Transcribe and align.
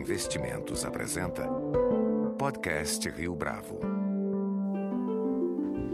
Investimentos 0.00 0.82
apresenta 0.82 1.42
Podcast 2.38 3.06
Rio 3.10 3.34
Bravo. 3.34 3.80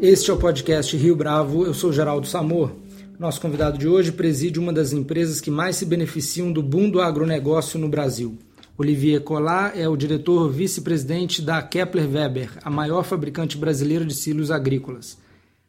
Este 0.00 0.30
é 0.30 0.34
o 0.34 0.36
podcast 0.36 0.96
Rio 0.96 1.16
Bravo, 1.16 1.66
eu 1.66 1.74
sou 1.74 1.92
Geraldo 1.92 2.24
Samor. 2.24 2.70
Nosso 3.18 3.40
convidado 3.40 3.76
de 3.76 3.88
hoje 3.88 4.12
preside 4.12 4.60
uma 4.60 4.72
das 4.72 4.92
empresas 4.92 5.40
que 5.40 5.50
mais 5.50 5.74
se 5.74 5.84
beneficiam 5.84 6.52
do 6.52 6.62
boom 6.62 6.88
do 6.88 7.00
agronegócio 7.00 7.80
no 7.80 7.88
Brasil. 7.88 8.38
Olivier 8.78 9.20
Collard 9.22 9.76
é 9.76 9.88
o 9.88 9.96
diretor 9.96 10.52
vice-presidente 10.52 11.42
da 11.42 11.60
Kepler 11.60 12.08
Weber, 12.08 12.50
a 12.62 12.70
maior 12.70 13.02
fabricante 13.02 13.58
brasileira 13.58 14.04
de 14.04 14.14
silos 14.14 14.52
agrícolas. 14.52 15.18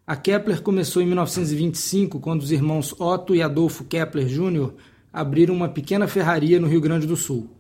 A 0.06 0.16
Kepler 0.16 0.62
começou 0.62 1.02
em 1.02 1.08
1925, 1.08 2.20
quando 2.20 2.44
os 2.44 2.52
irmãos 2.52 2.94
Otto 3.00 3.34
e 3.34 3.42
Adolfo 3.42 3.84
Kepler 3.84 4.28
Jr. 4.28 4.74
abriram 5.11 5.56
uma 5.56 5.69
pequena 5.69 6.07
ferraria 6.07 6.60
no 6.60 6.68
Rio 6.68 6.82
Grande 6.82 7.07
do 7.07 7.15
Sul. 7.15 7.57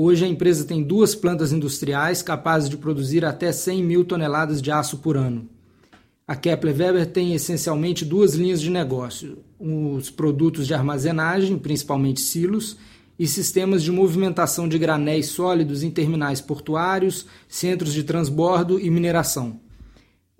Hoje 0.00 0.24
a 0.24 0.28
empresa 0.28 0.64
tem 0.64 0.80
duas 0.80 1.16
plantas 1.16 1.52
industriais 1.52 2.22
capazes 2.22 2.70
de 2.70 2.76
produzir 2.76 3.24
até 3.24 3.50
100 3.50 3.82
mil 3.82 4.04
toneladas 4.04 4.62
de 4.62 4.70
aço 4.70 4.98
por 4.98 5.16
ano. 5.16 5.48
A 6.24 6.36
Kepler 6.36 6.72
Weber 6.72 7.06
tem 7.06 7.34
essencialmente 7.34 8.04
duas 8.04 8.34
linhas 8.34 8.60
de 8.60 8.70
negócio: 8.70 9.38
os 9.58 10.08
produtos 10.08 10.68
de 10.68 10.72
armazenagem, 10.72 11.58
principalmente 11.58 12.20
silos, 12.20 12.76
e 13.18 13.26
sistemas 13.26 13.82
de 13.82 13.90
movimentação 13.90 14.68
de 14.68 14.78
granéis 14.78 15.30
sólidos 15.30 15.82
em 15.82 15.90
terminais 15.90 16.40
portuários, 16.40 17.26
centros 17.48 17.92
de 17.92 18.04
transbordo 18.04 18.78
e 18.78 18.88
mineração. 18.90 19.58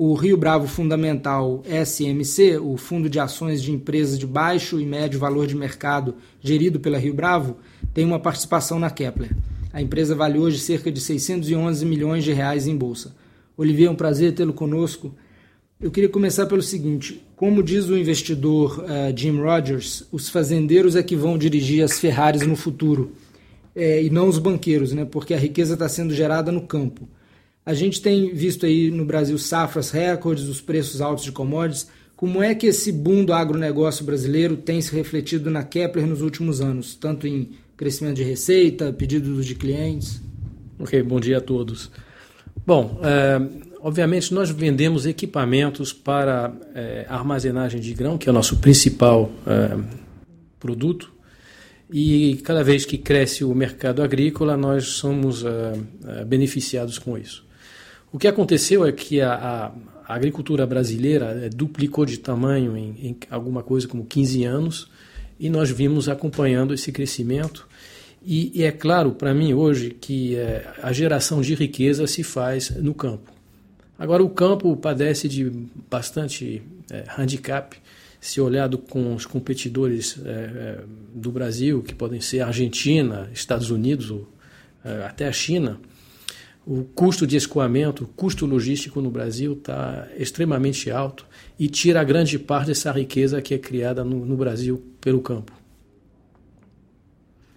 O 0.00 0.14
Rio 0.14 0.36
Bravo 0.36 0.68
Fundamental 0.68 1.64
SMC, 1.66 2.56
o 2.58 2.76
Fundo 2.76 3.10
de 3.10 3.18
Ações 3.18 3.60
de 3.60 3.72
Empresas 3.72 4.16
de 4.16 4.28
Baixo 4.28 4.78
e 4.78 4.86
Médio 4.86 5.18
Valor 5.18 5.48
de 5.48 5.56
Mercado, 5.56 6.14
gerido 6.40 6.78
pela 6.78 6.98
Rio 6.98 7.12
Bravo, 7.12 7.56
tem 7.92 8.04
uma 8.04 8.20
participação 8.20 8.78
na 8.78 8.90
Kepler. 8.90 9.34
A 9.72 9.82
empresa 9.82 10.14
vale 10.14 10.38
hoje 10.38 10.58
cerca 10.58 10.90
de 10.90 11.00
611 11.00 11.84
milhões 11.84 12.24
de 12.24 12.32
reais 12.32 12.66
em 12.66 12.76
bolsa. 12.76 13.14
Olivier, 13.56 13.88
é 13.88 13.90
um 13.90 13.96
prazer 13.96 14.32
tê-lo 14.32 14.52
conosco. 14.52 15.14
Eu 15.80 15.90
queria 15.90 16.08
começar 16.08 16.46
pelo 16.46 16.62
seguinte: 16.62 17.22
como 17.36 17.62
diz 17.62 17.88
o 17.88 17.96
investidor 17.96 18.80
uh, 18.80 19.16
Jim 19.16 19.38
Rogers, 19.38 20.04
os 20.10 20.28
fazendeiros 20.28 20.96
é 20.96 21.02
que 21.02 21.14
vão 21.14 21.36
dirigir 21.36 21.84
as 21.84 21.98
Ferraris 22.00 22.42
no 22.42 22.56
futuro, 22.56 23.12
é, 23.74 24.02
e 24.02 24.10
não 24.10 24.28
os 24.28 24.38
banqueiros, 24.38 24.92
né? 24.92 25.04
porque 25.04 25.34
a 25.34 25.38
riqueza 25.38 25.74
está 25.74 25.88
sendo 25.88 26.12
gerada 26.12 26.50
no 26.50 26.62
campo. 26.62 27.08
A 27.64 27.74
gente 27.74 28.00
tem 28.00 28.34
visto 28.34 28.66
aí 28.66 28.90
no 28.90 29.04
Brasil 29.04 29.38
safras 29.38 29.90
recordes, 29.90 30.44
os 30.44 30.60
preços 30.60 31.00
altos 31.00 31.22
de 31.22 31.30
commodities. 31.30 31.86
Como 32.16 32.42
é 32.42 32.54
que 32.54 32.66
esse 32.66 32.90
boom 32.90 33.24
do 33.24 33.32
agronegócio 33.32 34.04
brasileiro 34.04 34.56
tem 34.56 34.80
se 34.80 34.92
refletido 34.92 35.50
na 35.50 35.62
Kepler 35.62 36.06
nos 36.06 36.22
últimos 36.22 36.60
anos, 36.60 36.96
tanto 36.96 37.26
em 37.28 37.50
crescimento 37.78 38.16
de 38.16 38.24
receita, 38.24 38.92
pedidos 38.92 39.46
de 39.46 39.54
clientes? 39.54 40.20
Ok, 40.80 41.00
bom 41.04 41.20
dia 41.20 41.38
a 41.38 41.40
todos. 41.40 41.90
Bom, 42.66 43.00
é, 43.04 43.40
obviamente 43.80 44.34
nós 44.34 44.50
vendemos 44.50 45.06
equipamentos 45.06 45.92
para 45.92 46.52
é, 46.74 47.06
armazenagem 47.08 47.80
de 47.80 47.94
grão, 47.94 48.18
que 48.18 48.28
é 48.28 48.32
o 48.32 48.34
nosso 48.34 48.56
principal 48.56 49.30
é, 49.46 49.78
produto, 50.58 51.12
e 51.88 52.40
cada 52.42 52.64
vez 52.64 52.84
que 52.84 52.98
cresce 52.98 53.44
o 53.44 53.54
mercado 53.54 54.02
agrícola, 54.02 54.56
nós 54.56 54.88
somos 54.88 55.42
beneficiados 56.26 56.98
com 56.98 57.16
isso. 57.16 57.46
O 58.12 58.18
que 58.18 58.28
aconteceu 58.28 58.84
é 58.84 58.92
que 58.92 59.22
a, 59.22 59.72
a, 60.06 60.14
agricultura 60.14 60.66
brasileira 60.66 61.44
eh, 61.44 61.48
duplicou 61.48 62.04
de 62.04 62.18
tamanho 62.18 62.76
em, 62.76 62.90
em, 63.02 63.16
alguma 63.30 63.62
coisa 63.62 63.88
como 63.88 64.04
15 64.04 64.44
anos 64.44 64.90
e 65.38 65.48
nós 65.48 65.70
vimos 65.70 66.08
acompanhando 66.08 66.74
esse 66.74 66.90
crescimento. 66.90 67.66
E, 68.22 68.50
e 68.58 68.64
é 68.64 68.72
claro 68.72 69.12
para 69.12 69.32
mim 69.32 69.54
hoje 69.54 69.90
que 69.90 70.36
é, 70.36 70.66
a 70.82 70.92
geração 70.92 71.40
de 71.40 71.54
riqueza 71.54 72.06
se 72.06 72.22
faz 72.22 72.70
no 72.70 72.92
campo. 72.92 73.32
Agora, 73.98 74.22
o 74.22 74.30
campo 74.30 74.76
padece 74.76 75.28
de 75.28 75.50
bastante 75.90 76.62
é, 76.90 77.04
handicap 77.16 77.76
se 78.20 78.40
olhado 78.40 78.78
com 78.78 79.14
os 79.14 79.26
competidores 79.26 80.18
é, 80.24 80.80
do 81.14 81.30
Brasil, 81.30 81.82
que 81.82 81.94
podem 81.94 82.20
ser 82.20 82.40
Argentina, 82.40 83.28
Estados 83.32 83.70
Unidos 83.70 84.10
ou 84.10 84.28
até 85.04 85.26
a 85.26 85.32
China 85.32 85.78
o 86.70 86.84
custo 86.84 87.26
de 87.26 87.34
escoamento, 87.34 88.04
o 88.04 88.06
custo 88.08 88.44
logístico 88.44 89.00
no 89.00 89.10
Brasil 89.10 89.54
está 89.54 90.06
extremamente 90.18 90.90
alto 90.90 91.26
e 91.58 91.66
tira 91.66 92.04
grande 92.04 92.38
parte 92.38 92.66
dessa 92.66 92.92
riqueza 92.92 93.40
que 93.40 93.54
é 93.54 93.58
criada 93.58 94.04
no, 94.04 94.26
no 94.26 94.36
Brasil 94.36 94.82
pelo 95.00 95.22
campo. 95.22 95.50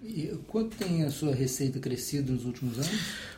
E 0.02 0.32
quanto 0.48 0.74
tem 0.78 1.04
a 1.04 1.10
sua 1.10 1.34
receita 1.34 1.78
crescido 1.78 2.32
nos 2.32 2.46
últimos 2.46 2.78
anos? 2.78 2.90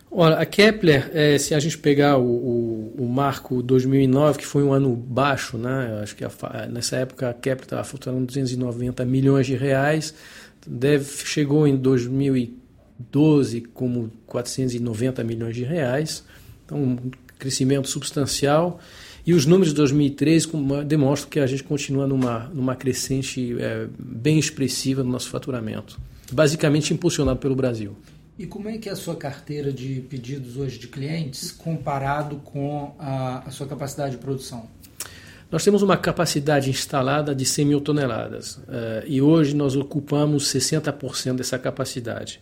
Olha, 0.09 0.37
a 0.37 0.47
Kepler, 0.47 1.11
é, 1.13 1.39
se 1.39 1.57
a 1.57 1.59
gente 1.59 1.77
pegar 1.77 2.19
o, 2.19 2.25
o, 2.25 2.95
o, 3.01 3.09
marco 3.09 3.61
2009, 3.61 4.39
que 4.39 4.47
foi 4.47 4.63
um 4.63 4.73
ano 4.73 4.95
baixo, 4.95 5.59
né? 5.59 5.99
acho 6.01 6.15
que 6.15 6.25
a, 6.25 6.31
nessa 6.71 6.99
época 6.99 7.31
a 7.31 7.35
Kepler 7.35 7.65
estava 7.65 7.83
faturando 7.83 8.25
290 8.27 9.05
milhões 9.05 9.45
de 9.45 9.57
reais, 9.57 10.15
deve, 10.65 11.05
chegou 11.27 11.67
em 11.67 11.77
2013 11.77 12.64
12 13.11 13.63
como 13.73 14.11
490 14.27 15.25
milhões 15.25 15.55
de 15.55 15.65
reais, 15.65 16.25
então 16.65 16.79
um 16.79 17.11
crescimento 17.39 17.89
substancial. 17.89 18.81
E 19.27 19.33
os 19.33 19.47
números 19.47 19.69
de 19.69 19.77
2013 19.77 20.51
demonstram 20.87 21.31
que 21.31 21.41
a 21.41 21.47
gente 21.47 21.65
continua 21.65 22.07
numa, 22.07 22.51
numa 22.53 22.77
crescente 22.77 23.57
é, 23.59 23.87
bem 23.99 24.39
expressiva 24.39 25.03
no 25.03 25.11
nosso 25.11 25.31
faturamento, 25.31 25.99
basicamente 26.31 26.93
impulsionado 26.93 27.39
pelo 27.39 27.57
Brasil. 27.57 27.97
E 28.39 28.47
como 28.47 28.69
é 28.69 28.77
que 28.79 28.89
é 28.89 28.93
a 28.93 28.97
sua 28.97 29.17
carteira 29.17 29.73
de 29.73 30.01
pedidos 30.11 30.57
hoje 30.57 30.79
de 30.79 30.89
clientes 30.89 31.53
comparado 31.53 32.37
com 32.37 32.95
a, 32.99 33.45
a 33.47 33.51
sua 33.51 33.67
capacidade 33.67 34.17
de 34.17 34.19
produção? 34.19 34.69
Nós 35.51 35.63
temos 35.63 35.83
uma 35.83 35.97
capacidade 35.97 36.69
instalada 36.69 37.33
de 37.33 37.45
100 37.45 37.65
mil 37.65 37.81
toneladas 37.81 38.57
uh, 38.57 39.05
e 39.07 39.23
hoje 39.23 39.55
nós 39.55 39.77
ocupamos 39.77 40.53
60% 40.53 41.37
dessa 41.37 41.59
capacidade. 41.59 42.41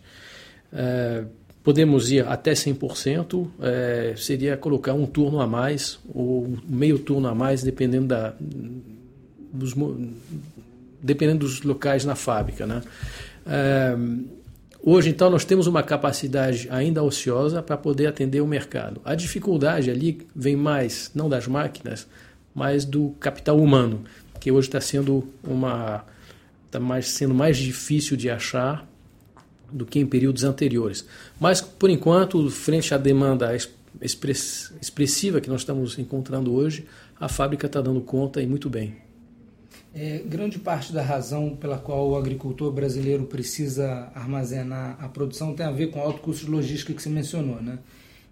É, 0.72 1.24
podemos 1.62 2.10
ir 2.10 2.26
até 2.26 2.52
100%, 2.52 3.48
é, 3.60 4.14
seria 4.16 4.56
colocar 4.56 4.94
um 4.94 5.06
turno 5.06 5.40
a 5.40 5.46
mais 5.46 5.98
ou 6.12 6.56
meio 6.68 6.98
turno 6.98 7.28
a 7.28 7.34
mais, 7.34 7.62
dependendo, 7.62 8.06
da, 8.06 8.34
dos, 9.52 9.74
dependendo 11.00 11.40
dos 11.40 11.62
locais 11.62 12.04
na 12.04 12.14
fábrica. 12.14 12.66
Né? 12.66 12.82
É, 13.46 13.96
hoje, 14.82 15.10
então, 15.10 15.30
nós 15.30 15.44
temos 15.44 15.66
uma 15.66 15.82
capacidade 15.82 16.68
ainda 16.70 17.02
ociosa 17.02 17.62
para 17.62 17.76
poder 17.76 18.06
atender 18.06 18.40
o 18.40 18.46
mercado. 18.46 19.00
A 19.04 19.14
dificuldade 19.14 19.90
ali 19.90 20.26
vem 20.34 20.56
mais, 20.56 21.10
não 21.14 21.28
das 21.28 21.46
máquinas, 21.46 22.08
mas 22.54 22.84
do 22.84 23.10
capital 23.20 23.58
humano, 23.58 24.02
que 24.40 24.50
hoje 24.50 24.68
está 24.68 24.80
sendo 24.80 25.28
uma 25.44 26.04
está 26.66 26.80
mais, 26.80 27.10
sendo 27.10 27.34
mais 27.34 27.58
difícil 27.58 28.16
de 28.16 28.30
achar 28.30 28.88
do 29.72 29.86
que 29.86 29.98
em 29.98 30.06
períodos 30.06 30.44
anteriores. 30.44 31.06
Mas, 31.40 31.60
por 31.60 31.90
enquanto, 31.90 32.50
frente 32.50 32.94
à 32.94 32.98
demanda 32.98 33.56
expressiva 34.00 35.40
que 35.40 35.48
nós 35.48 35.62
estamos 35.62 35.98
encontrando 35.98 36.52
hoje, 36.54 36.86
a 37.18 37.28
fábrica 37.28 37.66
está 37.66 37.80
dando 37.80 38.00
conta 38.00 38.42
e 38.42 38.46
muito 38.46 38.68
bem. 38.68 38.96
É, 39.94 40.22
grande 40.24 40.58
parte 40.58 40.92
da 40.92 41.02
razão 41.02 41.54
pela 41.54 41.76
qual 41.76 42.08
o 42.08 42.16
agricultor 42.16 42.72
brasileiro 42.72 43.24
precisa 43.24 44.10
armazenar 44.14 44.96
a 44.98 45.06
produção 45.06 45.54
tem 45.54 45.66
a 45.66 45.70
ver 45.70 45.90
com 45.90 45.98
o 45.98 46.02
alto 46.02 46.22
custo 46.22 46.46
de 46.46 46.50
logística 46.50 46.94
que 46.94 47.02
você 47.02 47.10
mencionou, 47.10 47.60
né? 47.60 47.78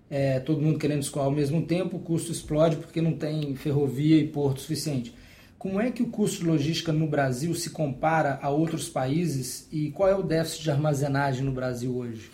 É, 0.08 0.40
todo 0.40 0.60
mundo 0.60 0.78
querendo 0.78 1.02
escoar 1.02 1.26
ao 1.26 1.30
mesmo 1.30 1.62
tempo, 1.62 1.98
o 1.98 2.00
custo 2.00 2.32
explode 2.32 2.76
porque 2.76 3.00
não 3.00 3.12
tem 3.12 3.54
ferrovia 3.54 4.16
e 4.16 4.26
porto 4.26 4.60
suficiente. 4.60 5.14
Como 5.60 5.78
é 5.78 5.90
que 5.90 6.02
o 6.02 6.06
custo 6.06 6.38
de 6.38 6.46
logística 6.46 6.90
no 6.90 7.06
Brasil 7.06 7.54
se 7.54 7.68
compara 7.68 8.38
a 8.40 8.48
outros 8.48 8.88
países 8.88 9.68
e 9.70 9.90
qual 9.90 10.08
é 10.08 10.16
o 10.16 10.22
déficit 10.22 10.62
de 10.62 10.70
armazenagem 10.70 11.44
no 11.44 11.52
Brasil 11.52 11.94
hoje? 11.94 12.30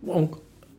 Bom, 0.00 0.30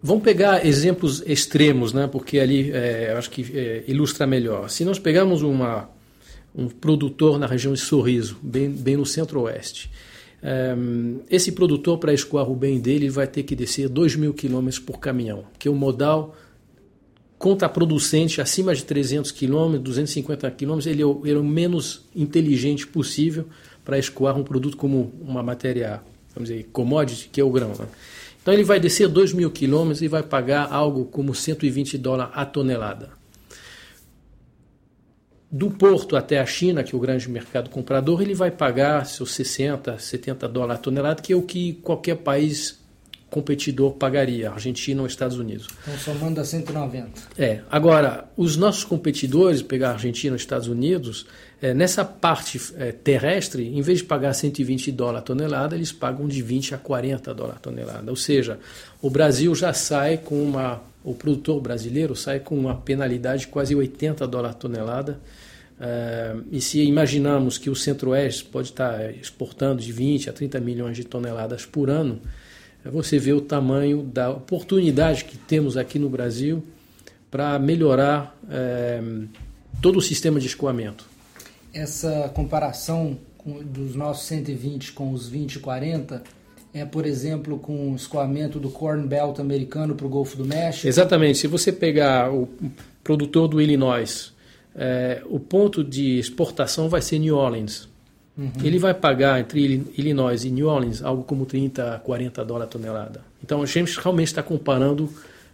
vamos 0.01 0.24
pegar 0.24 0.65
exemplos 0.65 1.21
extremos, 1.27 1.92
né? 1.92 2.07
porque 2.07 2.39
ali 2.39 2.71
é, 2.71 3.12
eu 3.12 3.18
acho 3.18 3.30
que 3.30 3.45
é, 3.53 3.83
ilustra 3.86 4.25
melhor. 4.25 4.69
Se 4.69 4.86
nós 4.86 4.98
pegarmos 4.98 5.42
uma, 5.42 5.89
um 6.56 6.69
produtor 6.69 7.38
na 7.38 7.48
região 7.48 7.74
de 7.74 7.81
Sorriso, 7.81 8.39
bem, 8.42 8.69
bem 8.69 8.95
no 8.95 9.06
centro-oeste, 9.06 9.92
é, 10.42 10.74
esse 11.30 11.51
produtor, 11.51 11.97
para 11.97 12.13
escoar 12.13 12.50
o 12.50 12.56
bem 12.56 12.80
dele, 12.80 13.09
vai 13.09 13.27
ter 13.27 13.44
que 13.44 13.57
descer 13.57 13.89
2 13.89 14.15
mil 14.15 14.33
quilômetros 14.33 14.80
por 14.80 15.01
caminhão, 15.01 15.44
que 15.59 15.68
é 15.68 15.71
o 15.71 15.75
modal 15.75 16.33
contraproducente 17.41 18.39
acima 18.39 18.75
de 18.75 18.85
300 18.85 19.31
km, 19.31 19.79
250 19.81 20.51
km, 20.51 20.79
ele 20.85 21.01
é 21.01 21.05
o, 21.05 21.21
ele 21.25 21.38
é 21.38 21.39
o 21.39 21.43
menos 21.43 22.05
inteligente 22.15 22.85
possível 22.85 23.47
para 23.83 23.97
escoar 23.97 24.38
um 24.38 24.43
produto 24.43 24.77
como 24.77 25.11
uma 25.19 25.41
matéria, 25.41 26.03
vamos 26.35 26.49
dizer, 26.49 26.69
commodity, 26.71 27.29
que 27.29 27.41
é 27.41 27.43
o 27.43 27.49
grão. 27.49 27.69
Né? 27.69 27.88
Então 28.39 28.53
ele 28.53 28.63
vai 28.63 28.79
descer 28.79 29.07
2 29.07 29.33
mil 29.33 29.49
quilômetros 29.49 30.03
e 30.03 30.07
vai 30.07 30.21
pagar 30.21 30.71
algo 30.71 31.05
como 31.05 31.33
120 31.33 31.97
dólares 31.97 32.31
a 32.35 32.45
tonelada. 32.45 33.09
Do 35.51 35.71
porto 35.71 36.15
até 36.15 36.39
a 36.39 36.45
China, 36.45 36.83
que 36.83 36.94
é 36.94 36.97
o 36.97 37.01
grande 37.01 37.27
mercado 37.27 37.71
comprador, 37.71 38.21
ele 38.21 38.35
vai 38.35 38.51
pagar 38.51 39.03
seus 39.07 39.33
60, 39.33 39.97
70 39.97 40.47
dólares 40.47 40.79
a 40.79 40.83
tonelada, 40.83 41.21
que 41.23 41.33
é 41.33 41.35
o 41.35 41.41
que 41.41 41.73
qualquer 41.81 42.17
país 42.17 42.81
competidor 43.31 43.94
pagaria, 43.94 44.51
Argentina 44.51 45.00
ou 45.01 45.07
Estados 45.07 45.38
Unidos. 45.38 45.69
Então 45.83 45.98
somando 45.98 46.42
a 46.42 46.44
190. 46.44 47.10
É. 47.38 47.62
Agora, 47.72 48.25
os 48.36 48.57
nossos 48.57 48.83
competidores, 48.83 49.62
pegar 49.62 49.92
Argentina 49.92 50.33
ou 50.33 50.36
Estados 50.36 50.68
Unidos, 50.68 51.25
é, 51.62 51.74
nessa 51.74 52.04
parte 52.04 52.60
é, 52.75 52.92
terrestre, 52.92 53.66
em 53.66 53.81
vez 53.81 54.00
de 54.00 54.04
pagar 54.04 54.33
120 54.33 54.92
dólares 54.92 55.19
a 55.19 55.22
tonelada, 55.22 55.75
eles 55.75 55.94
pagam 55.94 56.28
de 56.28 56.42
20 56.42 56.75
a 56.75 56.78
40 56.78 57.33
dólares 57.33 57.57
a 57.57 57.62
tonelada. 57.62 58.12
Ou 58.12 58.18
seja, 58.18 58.60
o 59.01 59.10
Brasil 59.10 59.56
já 59.56 59.74
sai 59.74 60.18
com 60.18 60.44
uma. 60.44 60.81
O 61.04 61.16
produtor 61.16 61.60
brasileiro 61.62 62.16
sai 62.16 62.42
com 62.42 62.56
uma 62.56 62.75
penalidade 62.75 63.42
de 63.42 63.48
quase 63.48 63.74
80 63.74 64.28
dólares 64.28 64.56
a 64.57 64.60
tonelada. 64.60 65.19
É, 65.80 66.36
e 66.51 66.60
se 66.60 66.83
imaginamos 66.83 67.57
que 67.57 67.69
o 67.69 67.75
Centro-Oeste 67.75 68.44
pode 68.44 68.68
estar 68.68 69.10
exportando 69.16 69.81
de 69.81 69.92
20 69.92 70.30
a 70.30 70.33
30 70.33 70.60
milhões 70.60 70.98
de 70.98 71.06
toneladas 71.06 71.66
por 71.66 71.89
ano, 71.89 72.22
você 72.86 73.19
vê 73.19 73.33
o 73.33 73.42
tamanho 73.42 74.01
da 74.04 74.30
oportunidade 74.30 75.25
que 75.25 75.38
temos 75.38 75.78
aqui 75.78 76.00
no 76.00 76.10
Brasil 76.10 76.63
para 77.30 77.57
melhorar 77.60 78.38
é, 78.50 79.01
todo 79.81 79.98
o 79.98 80.01
sistema 80.01 80.39
de 80.39 80.48
escoamento 80.48 81.12
essa 81.74 82.30
comparação 82.33 83.18
dos 83.66 83.95
nossos 83.95 84.28
120 84.28 84.94
com 84.94 85.12
os 85.12 85.28
20 85.28 85.56
e 85.56 85.60
40 85.60 86.24
é, 86.74 86.86
por 86.86 87.06
exemplo, 87.06 87.60
com 87.60 87.92
o 87.92 87.95
escoamento 87.95 88.57
do 88.57 88.69
Corn 88.69 89.06
Belt 89.06 89.39
americano 89.39 89.94
para 89.94 90.06
o 90.06 90.10
Golfo 90.10 90.38
do 90.38 90.45
México? 90.45 90.88
Exatamente. 90.88 91.38
Se 91.39 91.48
você 91.48 91.69
pegar 91.69 92.31
o 92.31 92.48
produtor 93.04 93.50
do 93.50 93.60
Illinois, 93.60 94.31
é, 94.74 95.22
o 95.25 95.38
ponto 95.38 95.83
de 95.83 96.18
exportação 96.18 96.88
vai 96.88 97.01
ser 97.01 97.19
New 97.19 97.36
Orleans. 97.36 97.89
Uhum. 98.38 98.51
Ele 98.63 98.80
vai 98.80 98.94
pagar 98.94 99.39
entre 99.39 99.86
Illinois 99.98 100.45
e 100.45 100.51
New 100.51 100.68
Orleans 100.68 101.04
algo 101.04 101.24
como 101.24 101.45
30, 101.45 102.01
40 102.04 102.45
dólares 102.45 102.69
a 102.69 102.72
tonelada. 102.72 103.22
Então 103.44 103.62
a 103.62 103.66
gente 103.66 104.00
realmente 104.00 104.28
está 104.28 104.42
comparando 104.42 105.10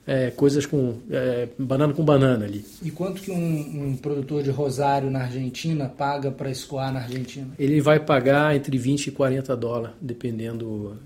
é, 0.07 0.31
coisas 0.31 0.65
com 0.65 0.95
é, 1.11 1.49
banana 1.59 1.93
com 1.93 2.03
banana 2.03 2.45
ali. 2.45 2.63
E 2.81 2.89
quanto 2.89 3.21
que 3.21 3.29
um, 3.29 3.89
um 3.89 3.97
produtor 3.97 4.41
de 4.41 4.49
rosário 4.49 5.11
na 5.11 5.23
Argentina 5.23 5.89
paga 5.89 6.31
para 6.31 6.49
escoar 6.49 6.93
na 6.93 7.01
Argentina? 7.01 7.47
Ele 7.59 7.81
vai 7.81 7.99
pagar 7.99 8.55
entre 8.55 8.77
20 8.77 9.07
e 9.07 9.11
40 9.11 9.55
dólares, 9.57 9.95
dependendo. 9.99 10.97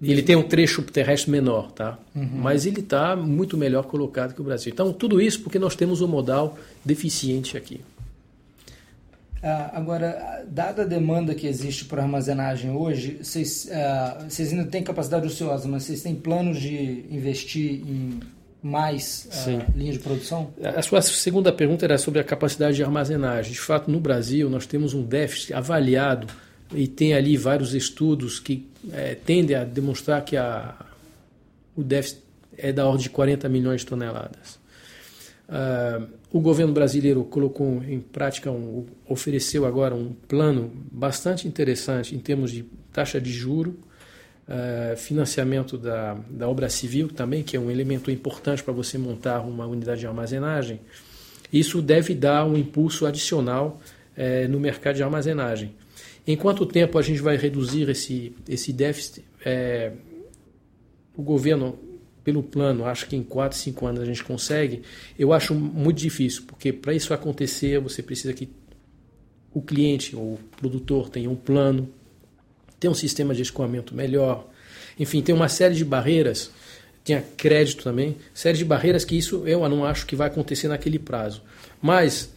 Ele 0.00 0.22
tem 0.22 0.36
um 0.36 0.42
trecho 0.42 0.82
terrestre 0.82 1.30
menor, 1.30 1.72
tá? 1.72 1.98
Uhum. 2.14 2.28
Mas 2.34 2.66
ele 2.66 2.80
está 2.80 3.16
muito 3.16 3.56
melhor 3.56 3.84
colocado 3.84 4.34
que 4.34 4.40
o 4.40 4.44
Brasil. 4.44 4.70
Então, 4.72 4.92
tudo 4.92 5.20
isso 5.20 5.40
porque 5.40 5.58
nós 5.58 5.74
temos 5.74 6.02
um 6.02 6.06
modal 6.06 6.58
deficiente 6.84 7.56
aqui. 7.56 7.80
Ah, 9.46 9.72
agora, 9.74 10.42
dada 10.48 10.82
a 10.82 10.84
demanda 10.86 11.34
que 11.34 11.46
existe 11.46 11.84
por 11.84 11.98
armazenagem 11.98 12.70
hoje, 12.70 13.18
vocês, 13.22 13.68
ah, 13.70 14.24
vocês 14.26 14.50
ainda 14.50 14.64
têm 14.64 14.82
capacidade 14.82 15.26
ociosa, 15.26 15.68
mas 15.68 15.82
vocês 15.82 16.02
têm 16.02 16.14
planos 16.14 16.58
de 16.58 17.04
investir 17.10 17.82
em 17.86 18.20
mais 18.62 19.28
uh, 19.46 19.78
linha 19.78 19.92
de 19.92 19.98
produção? 19.98 20.50
A 20.62 20.80
sua 20.80 21.02
segunda 21.02 21.52
pergunta 21.52 21.84
era 21.84 21.98
sobre 21.98 22.20
a 22.20 22.24
capacidade 22.24 22.76
de 22.76 22.82
armazenagem. 22.82 23.52
De 23.52 23.60
fato, 23.60 23.90
no 23.90 24.00
Brasil, 24.00 24.48
nós 24.48 24.64
temos 24.64 24.94
um 24.94 25.02
déficit 25.02 25.52
avaliado 25.52 26.26
e 26.74 26.88
tem 26.88 27.12
ali 27.12 27.36
vários 27.36 27.74
estudos 27.74 28.40
que 28.40 28.66
é, 28.90 29.14
tendem 29.14 29.54
a 29.54 29.64
demonstrar 29.64 30.24
que 30.24 30.38
a, 30.38 30.74
o 31.76 31.82
déficit 31.82 32.22
é 32.56 32.72
da 32.72 32.86
ordem 32.86 33.02
de 33.02 33.10
40 33.10 33.46
milhões 33.50 33.82
de 33.82 33.88
toneladas. 33.88 34.58
Uh, 35.46 36.08
o 36.34 36.40
governo 36.40 36.72
brasileiro 36.72 37.22
colocou 37.22 37.80
em 37.84 38.00
prática, 38.00 38.50
um, 38.50 38.84
ofereceu 39.08 39.64
agora 39.64 39.94
um 39.94 40.12
plano 40.12 40.68
bastante 40.90 41.46
interessante 41.46 42.16
em 42.16 42.18
termos 42.18 42.50
de 42.50 42.64
taxa 42.92 43.20
de 43.20 43.32
juro, 43.32 43.78
Uh, 44.46 44.94
financiamento 44.98 45.78
da, 45.78 46.18
da 46.28 46.46
obra 46.46 46.68
civil 46.68 47.08
também, 47.08 47.42
que 47.42 47.56
é 47.56 47.58
um 47.58 47.70
elemento 47.70 48.10
importante 48.10 48.62
para 48.62 48.74
você 48.74 48.98
montar 48.98 49.40
uma 49.40 49.66
unidade 49.66 50.00
de 50.00 50.06
armazenagem. 50.06 50.80
Isso 51.50 51.80
deve 51.80 52.14
dar 52.14 52.44
um 52.44 52.54
impulso 52.54 53.06
adicional 53.06 53.80
uh, 54.18 54.48
no 54.50 54.60
mercado 54.60 54.96
de 54.96 55.02
armazenagem. 55.02 55.74
Em 56.26 56.36
quanto 56.36 56.66
tempo 56.66 56.98
a 56.98 57.02
gente 57.02 57.22
vai 57.22 57.38
reduzir 57.38 57.88
esse, 57.88 58.36
esse 58.46 58.70
déficit? 58.70 59.24
Uh, 59.40 59.96
o 61.16 61.22
governo, 61.22 61.78
pelo 62.24 62.42
plano, 62.42 62.86
acho 62.86 63.06
que 63.06 63.14
em 63.14 63.22
4, 63.22 63.56
5 63.56 63.86
anos 63.86 64.00
a 64.00 64.06
gente 64.06 64.24
consegue. 64.24 64.82
Eu 65.18 65.32
acho 65.32 65.54
muito 65.54 65.98
difícil, 65.98 66.44
porque 66.46 66.72
para 66.72 66.94
isso 66.94 67.12
acontecer 67.12 67.78
você 67.78 68.02
precisa 68.02 68.32
que 68.32 68.48
o 69.52 69.60
cliente 69.62 70.16
ou 70.16 70.34
o 70.34 70.40
produtor 70.56 71.08
tenha 71.10 71.30
um 71.30 71.36
plano 71.36 71.88
tem 72.84 72.90
um 72.90 72.94
sistema 72.94 73.34
de 73.34 73.40
escoamento 73.40 73.94
melhor. 73.94 74.46
Enfim, 75.00 75.22
tem 75.22 75.34
uma 75.34 75.48
série 75.48 75.74
de 75.74 75.84
barreiras, 75.86 76.50
tinha 77.02 77.24
crédito 77.34 77.82
também, 77.82 78.16
série 78.34 78.58
de 78.58 78.64
barreiras 78.64 79.06
que 79.06 79.16
isso 79.16 79.42
eu 79.46 79.66
não 79.70 79.86
acho 79.86 80.04
que 80.04 80.14
vai 80.14 80.26
acontecer 80.26 80.68
naquele 80.68 80.98
prazo. 80.98 81.42
Mas 81.80 82.30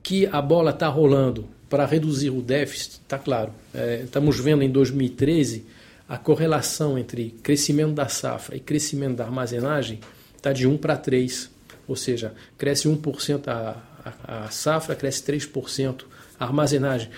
que 0.00 0.26
a 0.26 0.40
bola 0.40 0.70
está 0.70 0.86
rolando 0.86 1.48
para 1.68 1.84
reduzir 1.84 2.30
o 2.30 2.40
déficit, 2.40 3.00
está 3.02 3.18
claro. 3.18 3.52
É, 3.74 4.02
estamos 4.04 4.38
vendo 4.38 4.62
em 4.62 4.70
2013 4.70 5.66
a 6.08 6.16
correlação 6.16 6.98
entre 6.98 7.30
crescimento 7.42 7.92
da 7.92 8.08
safra 8.08 8.56
e 8.56 8.60
crescimento 8.60 9.16
da 9.16 9.24
armazenagem 9.24 10.00
está 10.36 10.52
de 10.52 10.66
1 10.66 10.78
para 10.78 10.96
3. 10.96 11.50
Ou 11.86 11.96
seja, 11.96 12.34
cresce 12.56 12.88
1% 12.88 13.48
a, 13.48 13.76
a, 14.04 14.44
a 14.46 14.50
safra, 14.50 14.94
cresce 14.94 15.22
3% 15.22 16.04
a 16.38 16.44
armazenagem 16.44 17.10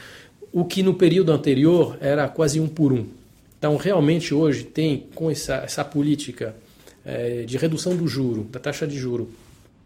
o 0.53 0.65
que 0.65 0.83
no 0.83 0.95
período 0.95 1.33
anterior 1.33 1.97
era 2.01 2.29
quase 2.29 2.61
um 2.61 2.69
por 2.69 2.93
um. 2.93 3.07
Então, 3.59 3.77
realmente, 3.77 4.35
hoje 4.35 4.65
tem, 4.65 5.07
com 5.15 5.31
essa, 5.31 5.57
essa 5.57 5.85
política 5.85 6.57
é, 7.05 7.43
de 7.43 7.57
redução 7.57 7.97
do 7.97 8.09
juro, 8.09 8.45
da 8.45 8.59
taxa 8.59 8.87
de 8.87 8.99
juro 8.99 9.31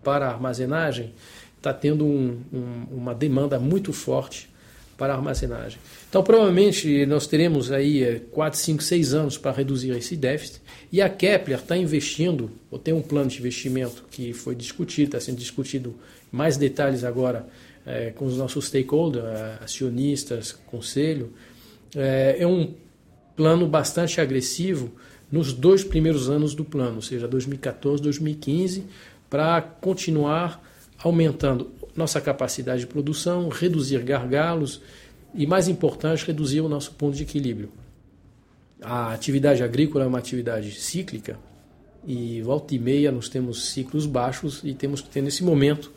para 0.03 0.27
a 0.27 0.31
armazenagem, 0.31 1.12
está 1.57 1.73
tendo 1.73 2.05
um, 2.05 2.41
um, 2.53 2.97
uma 2.99 3.15
demanda 3.15 3.59
muito 3.59 3.93
forte 3.93 4.49
para 4.96 5.14
armazenagem. 5.14 5.79
Então, 6.08 6.23
provavelmente, 6.23 7.05
nós 7.06 7.26
teremos 7.26 7.73
aí 7.73 8.20
4, 8.31 8.58
5, 8.58 8.82
6 8.82 9.14
anos 9.14 9.38
para 9.38 9.52
reduzir 9.52 9.91
esse 9.91 10.17
déficit. 10.17 10.61
E 10.93 11.02
a 11.02 11.08
Kepler 11.08 11.58
está 11.58 11.76
investindo, 11.76 12.50
ou 12.70 12.79
tem 12.79 12.94
um 12.94 13.02
plano 13.02 13.29
de 13.29 13.38
investimento 13.38 14.05
que 14.11 14.32
foi 14.32 14.55
discutido, 14.55 15.08
está 15.08 15.20
sendo 15.20 15.38
discutido 15.38 15.94
mais 16.31 16.56
detalhes 16.56 17.05
agora 17.05 17.46
é, 17.87 18.11
com 18.11 18.25
os 18.26 18.37
nossos 18.37 18.67
stakeholders, 18.67 19.25
é, 19.25 19.58
acionistas, 19.62 20.52
conselho, 20.67 21.32
é, 21.94 22.37
é 22.38 22.47
um 22.47 22.75
plano 23.37 23.66
bastante 23.66 24.21
agressivo 24.21 24.92
nos 25.30 25.52
dois 25.52 25.83
primeiros 25.83 26.30
anos 26.30 26.54
do 26.54 26.64
plano, 26.64 26.97
ou 26.97 27.02
seja, 27.02 27.26
2014, 27.26 28.02
2015, 28.02 28.85
para 29.28 29.61
continuar 29.61 30.62
aumentando 30.99 31.71
nossa 31.97 32.21
capacidade 32.21 32.81
de 32.81 32.87
produção, 32.87 33.49
reduzir 33.49 34.03
gargalos 34.03 34.81
e, 35.35 35.47
mais 35.47 35.69
importante, 35.69 36.27
reduzir 36.27 36.61
o 36.61 36.69
nosso 36.69 36.93
ponto 36.93 37.17
de 37.17 37.23
equilíbrio. 37.23 37.71
A 38.83 39.13
atividade 39.13 39.63
agrícola 39.63 40.05
é 40.05 40.07
uma 40.09 40.19
atividade 40.19 40.73
cíclica 40.73 41.39
e 42.07 42.43
volta 42.43 42.75
e 42.75 42.79
meia 42.79 43.11
nós 43.11 43.29
temos 43.29 43.71
ciclos 43.71 44.07
baixos 44.07 44.61
e 44.63 44.75
temos 44.75 45.01
que 45.01 45.09
ter 45.09 45.23
nesse 45.23 45.43
momento 45.43 45.91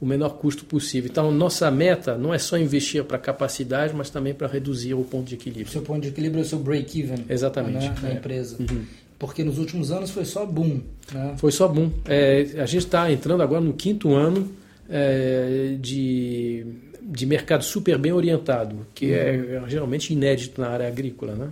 o 0.00 0.06
menor 0.06 0.30
custo 0.30 0.64
possível. 0.64 1.08
Então, 1.08 1.30
nossa 1.30 1.70
meta 1.70 2.18
não 2.18 2.34
é 2.34 2.38
só 2.38 2.58
investir 2.58 3.04
para 3.04 3.18
capacidade, 3.18 3.94
mas 3.94 4.10
também 4.10 4.34
para 4.34 4.48
reduzir 4.48 4.94
o 4.94 5.04
ponto 5.04 5.26
de 5.28 5.36
equilíbrio. 5.36 5.68
O 5.68 5.70
seu 5.70 5.82
ponto 5.82 6.00
de 6.00 6.08
equilíbrio 6.08 6.40
é 6.40 6.44
o 6.44 6.48
seu 6.48 6.58
break-even 6.58 7.24
Exatamente, 7.28 7.88
né, 7.88 7.94
na 8.02 8.08
é. 8.08 8.14
empresa. 8.14 8.56
Uhum. 8.58 8.84
Porque 9.16 9.44
nos 9.44 9.58
últimos 9.58 9.92
anos 9.92 10.10
foi 10.10 10.24
só 10.24 10.44
boom. 10.44 10.80
Né? 11.12 11.34
Foi 11.36 11.52
só 11.52 11.68
boom. 11.68 11.92
É, 12.06 12.40
a 12.58 12.66
gente 12.66 12.78
está 12.78 13.12
entrando 13.12 13.44
agora 13.44 13.60
no 13.60 13.72
quinto 13.72 14.12
ano 14.12 14.50
é, 14.88 15.76
de, 15.80 16.66
de 17.00 17.26
mercado 17.26 17.64
super 17.64 17.98
bem 17.98 18.12
orientado, 18.12 18.86
que 18.94 19.12
é, 19.12 19.32
uhum. 19.32 19.66
é 19.66 19.70
geralmente 19.70 20.12
inédito 20.12 20.60
na 20.60 20.68
área 20.68 20.86
agrícola. 20.86 21.34
Né? 21.34 21.50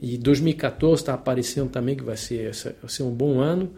E 0.00 0.16
2014 0.16 1.02
está 1.02 1.14
aparecendo 1.14 1.70
também 1.70 1.96
que 1.96 2.04
vai 2.04 2.16
ser, 2.16 2.52
vai 2.80 2.88
ser 2.88 3.02
um 3.02 3.10
bom 3.10 3.40
ano. 3.40 3.70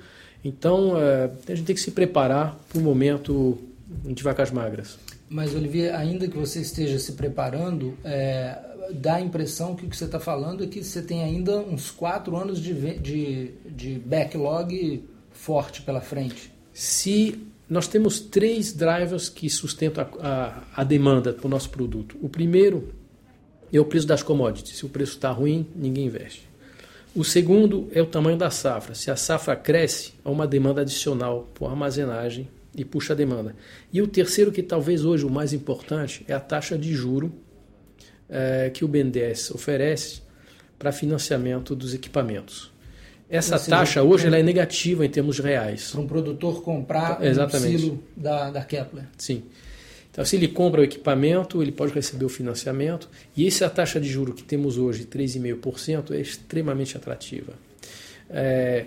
Então, 0.44 1.00
é, 1.00 1.30
a 1.48 1.54
gente 1.54 1.66
tem 1.66 1.74
que 1.74 1.80
se 1.80 1.90
preparar 1.90 2.58
para 2.68 2.78
o 2.78 2.82
momento 2.82 3.58
de 4.04 4.22
vacas 4.22 4.50
magras. 4.50 4.98
Mas, 5.28 5.54
Olivier, 5.54 5.94
ainda 5.94 6.26
que 6.26 6.36
você 6.36 6.60
esteja 6.60 6.98
se 6.98 7.12
preparando, 7.12 7.96
é, 8.04 8.58
dá 8.92 9.16
a 9.16 9.20
impressão 9.20 9.74
que 9.74 9.86
o 9.86 9.88
que 9.88 9.96
você 9.96 10.06
está 10.06 10.18
falando 10.18 10.64
é 10.64 10.66
que 10.66 10.82
você 10.82 11.02
tem 11.02 11.22
ainda 11.22 11.58
uns 11.58 11.90
quatro 11.90 12.36
anos 12.36 12.60
de, 12.60 12.74
de, 12.98 13.50
de 13.64 13.98
backlog 13.98 15.04
forte 15.30 15.82
pela 15.82 16.00
frente. 16.00 16.52
Se 16.72 17.46
nós 17.70 17.86
temos 17.86 18.18
três 18.18 18.72
drivers 18.72 19.28
que 19.28 19.48
sustentam 19.48 20.04
a, 20.20 20.28
a, 20.28 20.62
a 20.82 20.84
demanda 20.84 21.32
para 21.32 21.46
o 21.46 21.50
nosso 21.50 21.70
produto. 21.70 22.16
O 22.20 22.28
primeiro 22.28 22.92
é 23.72 23.78
o 23.78 23.84
preço 23.84 24.08
das 24.08 24.24
commodities. 24.24 24.76
Se 24.76 24.84
o 24.84 24.88
preço 24.88 25.12
está 25.12 25.30
ruim, 25.30 25.64
ninguém 25.76 26.06
investe. 26.06 26.48
O 27.14 27.24
segundo 27.24 27.88
é 27.92 28.02
o 28.02 28.06
tamanho 28.06 28.36
da 28.36 28.50
safra. 28.50 28.94
Se 28.96 29.08
a 29.08 29.14
safra 29.14 29.54
cresce, 29.54 30.14
há 30.24 30.30
uma 30.30 30.48
demanda 30.48 30.80
adicional 30.80 31.48
por 31.54 31.70
armazenagem 31.70 32.48
e 32.76 32.84
puxa 32.84 33.12
a 33.12 33.16
demanda. 33.16 33.54
E 33.92 34.02
o 34.02 34.08
terceiro, 34.08 34.50
que 34.50 34.64
talvez 34.64 35.04
hoje 35.04 35.24
o 35.24 35.30
mais 35.30 35.52
importante, 35.52 36.24
é 36.26 36.34
a 36.34 36.40
taxa 36.40 36.76
de 36.76 36.92
juro 36.92 37.32
é, 38.28 38.70
que 38.70 38.84
o 38.84 38.88
BNDES 38.88 39.52
oferece 39.52 40.22
para 40.76 40.90
financiamento 40.90 41.76
dos 41.76 41.94
equipamentos. 41.94 42.69
Essa 43.30 43.58
seja, 43.58 43.76
taxa 43.76 44.02
hoje 44.02 44.26
ela 44.26 44.36
é 44.36 44.42
negativa 44.42 45.06
em 45.06 45.08
termos 45.08 45.38
reais. 45.38 45.90
Para 45.92 46.00
um 46.00 46.06
produtor 46.06 46.62
comprar 46.62 47.24
Exatamente. 47.24 47.76
um 47.76 47.78
silo 47.78 48.04
da, 48.16 48.50
da 48.50 48.64
Kepler. 48.64 49.04
Sim. 49.16 49.44
Então, 50.10 50.24
se 50.24 50.34
ele 50.34 50.48
compra 50.48 50.80
o 50.80 50.84
equipamento, 50.84 51.62
ele 51.62 51.70
pode 51.70 51.92
receber 51.92 52.24
o 52.24 52.28
financiamento. 52.28 53.08
E 53.36 53.46
essa 53.46 53.70
taxa 53.70 54.00
de 54.00 54.08
juro 54.08 54.34
que 54.34 54.42
temos 54.42 54.76
hoje, 54.76 55.04
3,5%, 55.04 56.10
é 56.10 56.20
extremamente 56.20 56.96
atrativa. 56.96 57.52
É, 58.28 58.86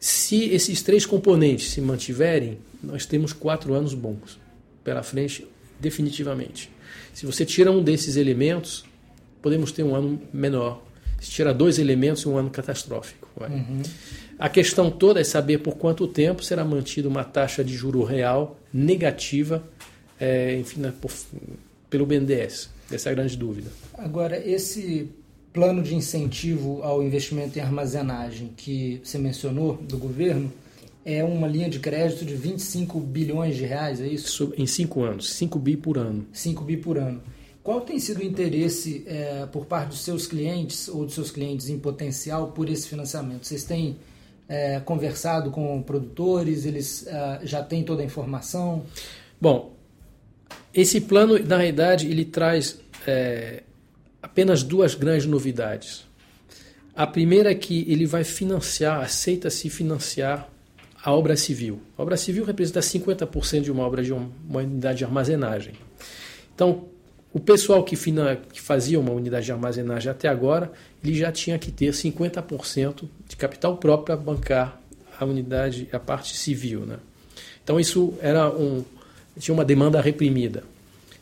se 0.00 0.46
esses 0.46 0.82
três 0.82 1.04
componentes 1.04 1.70
se 1.70 1.80
mantiverem, 1.80 2.58
nós 2.82 3.04
temos 3.04 3.32
quatro 3.32 3.74
anos 3.74 3.92
bons 3.92 4.38
pela 4.82 5.02
frente, 5.02 5.46
definitivamente. 5.78 6.70
Se 7.12 7.26
você 7.26 7.44
tira 7.44 7.70
um 7.70 7.82
desses 7.82 8.16
elementos, 8.16 8.84
podemos 9.40 9.70
ter 9.70 9.82
um 9.82 9.94
ano 9.94 10.20
menor. 10.32 10.82
Se 11.22 11.30
tira 11.30 11.54
dois 11.54 11.78
elementos, 11.78 12.26
um 12.26 12.36
ano 12.36 12.50
catastrófico. 12.50 13.28
Uhum. 13.40 13.82
A 14.38 14.48
questão 14.48 14.90
toda 14.90 15.20
é 15.20 15.24
saber 15.24 15.58
por 15.58 15.76
quanto 15.76 16.06
tempo 16.08 16.42
será 16.42 16.64
mantida 16.64 17.08
uma 17.08 17.24
taxa 17.24 17.62
de 17.62 17.74
juro 17.74 18.02
real 18.02 18.58
negativa 18.72 19.62
é, 20.22 20.56
enfim, 20.56 20.80
né, 20.80 20.92
por, 21.00 21.10
pelo 21.90 22.06
BNDES. 22.06 22.70
Essa 22.92 23.08
é 23.08 23.12
a 23.12 23.14
grande 23.14 23.36
dúvida. 23.36 23.70
Agora, 23.98 24.38
esse 24.38 25.10
plano 25.52 25.82
de 25.82 25.96
incentivo 25.96 26.80
ao 26.82 27.02
investimento 27.02 27.58
em 27.58 27.62
armazenagem 27.62 28.52
que 28.56 29.00
você 29.02 29.18
mencionou 29.18 29.74
do 29.76 29.98
governo 29.98 30.52
é 31.04 31.24
uma 31.24 31.48
linha 31.48 31.68
de 31.68 31.80
crédito 31.80 32.24
de 32.24 32.34
25 32.36 33.00
bilhões 33.00 33.56
de 33.56 33.64
reais, 33.64 34.00
é 34.00 34.06
isso? 34.06 34.52
Em 34.56 34.66
cinco 34.66 35.02
anos, 35.02 35.32
5 35.32 35.58
bi 35.58 35.76
por 35.76 35.98
ano. 35.98 36.24
5 36.32 36.62
bi 36.62 36.76
por 36.76 36.96
ano. 36.96 37.20
Qual 37.62 37.80
tem 37.80 37.98
sido 37.98 38.18
o 38.18 38.24
interesse 38.24 39.04
é, 39.06 39.46
por 39.46 39.66
parte 39.66 39.90
dos 39.90 40.00
seus 40.00 40.26
clientes 40.26 40.88
ou 40.88 41.04
dos 41.04 41.14
seus 41.14 41.30
clientes 41.30 41.68
em 41.68 41.78
potencial 41.78 42.48
por 42.48 42.68
esse 42.68 42.88
financiamento? 42.88 43.46
Vocês 43.46 43.62
têm 43.62 43.96
é, 44.48 44.80
conversado 44.80 45.50
com 45.50 45.80
produtores? 45.82 46.64
Eles 46.64 47.06
é, 47.06 47.40
já 47.44 47.62
têm 47.62 47.84
toda 47.84 48.02
a 48.02 48.04
informação? 48.04 48.84
Bom, 49.40 49.76
esse 50.74 51.00
plano, 51.00 51.38
na 51.38 51.56
realidade, 51.56 52.08
ele 52.08 52.24
traz 52.24 52.80
apenas 54.20 54.62
duas 54.62 54.94
grandes 54.94 55.26
novidades. 55.26 56.04
A 56.94 57.06
primeira 57.06 57.50
é 57.50 57.54
que 57.54 57.84
ele 57.90 58.06
vai 58.06 58.22
financiar, 58.22 59.00
aceita-se 59.00 59.68
financiar 59.70 60.48
a 61.02 61.12
obra 61.12 61.36
civil. 61.36 61.80
A 61.96 62.02
obra 62.02 62.16
civil 62.16 62.44
representa 62.44 62.80
50% 62.80 63.62
de 63.62 63.72
uma 63.72 63.82
obra 63.84 64.02
de 64.02 64.12
uma 64.12 64.30
unidade 64.50 64.98
de 64.98 65.04
armazenagem. 65.04 65.74
Então, 66.54 66.86
o 67.32 67.40
pessoal 67.40 67.82
que, 67.82 67.96
fina, 67.96 68.36
que 68.52 68.60
fazia 68.60 69.00
uma 69.00 69.12
unidade 69.12 69.46
de 69.46 69.52
armazenagem 69.52 70.10
até 70.10 70.28
agora, 70.28 70.70
ele 71.02 71.14
já 71.14 71.32
tinha 71.32 71.58
que 71.58 71.70
ter 71.70 71.90
50% 71.92 73.04
de 73.28 73.36
capital 73.36 73.76
próprio 73.78 74.04
para 74.04 74.16
bancar 74.16 74.80
a 75.18 75.24
unidade, 75.24 75.88
a 75.92 75.98
parte 75.98 76.36
civil. 76.36 76.80
Né? 76.80 76.96
Então, 77.64 77.80
isso 77.80 78.14
era 78.20 78.50
um, 78.50 78.84
tinha 79.38 79.54
uma 79.54 79.64
demanda 79.64 80.00
reprimida. 80.00 80.64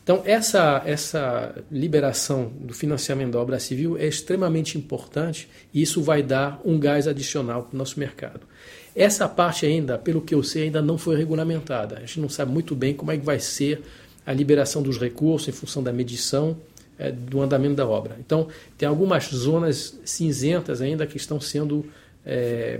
Então, 0.03 0.23
essa, 0.25 0.83
essa 0.85 1.55
liberação 1.71 2.51
do 2.59 2.75
financiamento 2.75 3.33
da 3.33 3.39
obra 3.39 3.61
civil 3.61 3.97
é 3.97 4.07
extremamente 4.07 4.77
importante 4.77 5.49
e 5.73 5.81
isso 5.83 6.03
vai 6.03 6.23
dar 6.23 6.61
um 6.65 6.81
gás 6.81 7.07
adicional 7.07 7.65
para 7.65 7.77
o 7.77 7.79
nosso 7.79 8.01
mercado. 8.01 8.41
Essa 8.97 9.29
parte 9.29 9.65
ainda, 9.67 9.97
pelo 9.97 10.21
que 10.21 10.35
eu 10.35 10.43
sei, 10.43 10.65
ainda 10.65 10.83
não 10.83 10.99
foi 10.99 11.17
regulamentada. 11.17 11.99
A 11.99 12.01
gente 12.01 12.19
não 12.19 12.29
sabe 12.29 12.51
muito 12.51 12.75
bem 12.75 12.93
como 12.93 13.13
é 13.13 13.17
que 13.17 13.25
vai 13.25 13.39
ser 13.39 13.83
a 14.25 14.33
liberação 14.33 14.83
dos 14.83 14.99
recursos 14.99 15.49
em 15.49 15.53
função 15.53 15.83
da 15.83 15.93
medição 15.93 16.57
é, 16.99 17.11
do 17.11 17.41
andamento 17.41 17.77
da 17.77 17.87
obra. 17.87 18.17
Então, 18.21 18.49
tem 18.77 18.89
algumas 18.89 19.25
zonas 19.25 19.99
cinzentas 20.05 20.83
ainda 20.83 21.07
que 21.07 21.17
estão 21.17 21.41
sendo 21.41 21.87
é, 22.25 22.79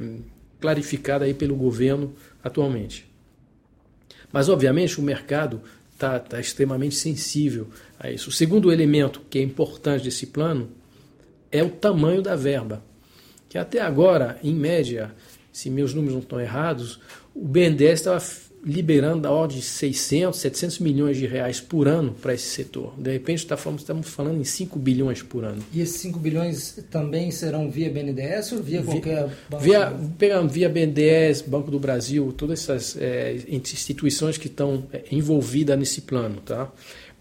clarificadas 0.61 1.27
aí 1.27 1.35
pelo 1.35 1.57
governo 1.57 2.15
atualmente. 2.45 3.09
Mas, 4.31 4.49
obviamente, 4.49 5.01
o 5.01 5.03
mercado 5.03 5.63
está 5.95 6.19
tá 6.19 6.39
extremamente 6.39 6.95
sensível 6.95 7.69
a 7.99 8.11
isso. 8.11 8.29
O 8.29 8.33
segundo 8.33 8.71
elemento 8.71 9.23
que 9.29 9.39
é 9.39 9.43
importante 9.43 10.05
desse 10.05 10.27
plano 10.27 10.71
é 11.51 11.63
o 11.63 11.71
tamanho 11.71 12.23
da 12.23 12.37
verba. 12.37 12.83
Que 13.49 13.59
até 13.59 13.81
agora, 13.81 14.39
em 14.43 14.55
média, 14.55 15.13
se 15.53 15.69
meus 15.69 15.93
números 15.93 16.15
não 16.15 16.23
estão 16.23 16.41
errados, 16.41 17.01
o 17.35 17.45
BNDES 17.45 18.01
estava 18.01 18.21
liberando 18.63 19.23
da 19.23 19.31
ordem 19.31 19.59
de 19.59 19.65
600, 19.65 20.39
700 20.39 20.79
milhões 20.81 21.17
de 21.17 21.27
reais 21.27 21.61
por 21.61 21.89
ano 21.89 22.15
para 22.21 22.35
esse 22.35 22.49
setor. 22.49 22.93
De 22.99 23.11
repente 23.11 23.47
tá 23.47 23.57
falando, 23.57 23.79
estamos 23.79 24.09
falando 24.09 24.41
em 24.41 24.45
5 24.45 24.79
bilhões 24.79 25.23
por 25.23 25.45
ano. 25.45 25.63
E 25.73 25.81
esses 25.81 25.97
5 26.01 26.19
bilhões 26.19 26.79
também 26.91 27.31
serão 27.31 27.71
via 27.71 27.91
BNDES 27.91 28.53
ou 28.53 28.63
via, 28.63 28.83
via 28.83 28.93
qualquer 28.93 29.29
banco? 29.49 29.63
Via, 29.63 29.91
via 30.49 30.69
BNDES, 30.69 31.43
Banco 31.43 31.71
do 31.71 31.79
Brasil, 31.79 32.33
todas 32.37 32.61
essas 32.61 32.97
é, 33.01 33.37
instituições 33.49 34.37
que 34.37 34.47
estão 34.47 34.87
é, 34.93 35.05
envolvidas 35.11 35.79
nesse 35.79 36.03
plano. 36.03 36.37
Tá? 36.45 36.71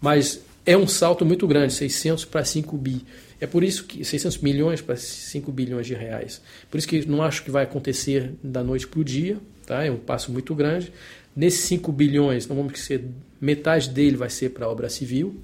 Mas 0.00 0.40
é 0.66 0.76
um 0.76 0.86
salto 0.86 1.24
muito 1.24 1.46
grande, 1.46 1.72
600 1.72 2.26
para 2.26 2.44
5 2.44 2.76
bi. 2.76 3.04
É 3.40 3.46
por 3.46 3.64
isso 3.64 3.84
que 3.84 4.04
600 4.04 4.38
milhões 4.38 4.82
para 4.82 4.96
5 4.96 5.50
bilhões 5.50 5.86
de 5.86 5.94
reais. 5.94 6.42
Por 6.70 6.76
isso 6.76 6.86
que 6.86 7.06
não 7.08 7.22
acho 7.22 7.42
que 7.42 7.50
vai 7.50 7.64
acontecer 7.64 8.34
da 8.42 8.62
noite 8.62 8.86
para 8.86 9.00
o 9.00 9.04
dia, 9.04 9.38
tá? 9.66 9.82
É 9.82 9.90
um 9.90 9.96
passo 9.96 10.30
muito 10.30 10.54
grande. 10.54 10.92
Nesses 11.40 11.60
5 11.60 11.90
bilhões, 11.90 12.46
não 12.46 12.54
vamos 12.54 12.78
ser 12.80 13.02
metade 13.40 13.88
dele 13.88 14.14
vai 14.14 14.28
ser 14.28 14.50
para 14.50 14.68
obra 14.68 14.90
civil. 14.90 15.40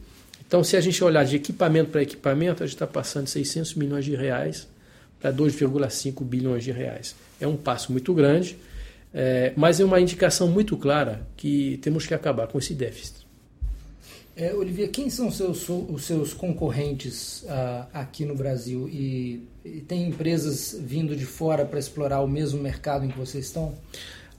Então, 0.47 0.63
se 0.63 0.77
a 0.77 0.81
gente 0.83 1.03
olhar 1.03 1.25
de 1.25 1.37
equipamento 1.37 1.89
para 1.89 2.03
equipamento, 2.03 2.63
a 2.63 2.67
gente 2.67 2.77
está 2.77 2.87
passando 2.87 3.25
de 3.25 3.31
600 3.31 3.75
milhões 3.77 4.05
de 4.05 4.15
reais 4.15 4.69
para 5.19 5.33
2,5 5.33 6.23
bilhões 6.23 6.63
de 6.63 6.71
reais. 6.71 7.17
É 7.41 7.47
um 7.47 7.57
passo 7.57 7.93
muito 7.93 8.13
grande, 8.13 8.59
é, 9.15 9.55
mas 9.57 9.81
é 9.81 9.87
uma 9.87 9.99
indicação 9.99 10.49
muito 10.49 10.77
clara 10.77 11.27
que 11.35 11.79
temos 11.79 12.07
que 12.07 12.13
acabar 12.13 12.47
com 12.47 12.59
esse 12.59 12.75
déficit. 12.75 13.27
É, 14.37 14.55
Olivia, 14.55 14.89
quem 14.89 15.09
são 15.09 15.29
os 15.29 15.37
seus, 15.39 15.67
os 15.67 16.05
seus 16.05 16.35
concorrentes 16.35 17.41
uh, 17.45 17.87
aqui 17.91 18.27
no 18.27 18.35
Brasil? 18.35 18.87
E, 18.87 19.49
e, 19.65 19.81
tem 19.81 20.07
empresas 20.07 20.77
vindo 20.79 21.17
de 21.17 21.25
fora 21.25 21.65
para 21.65 21.79
explorar 21.79 22.21
o 22.21 22.29
mesmo 22.29 22.63
mercado 22.63 23.07
em 23.07 23.09
que 23.09 23.17
vocês 23.17 23.47
estão? 23.47 23.75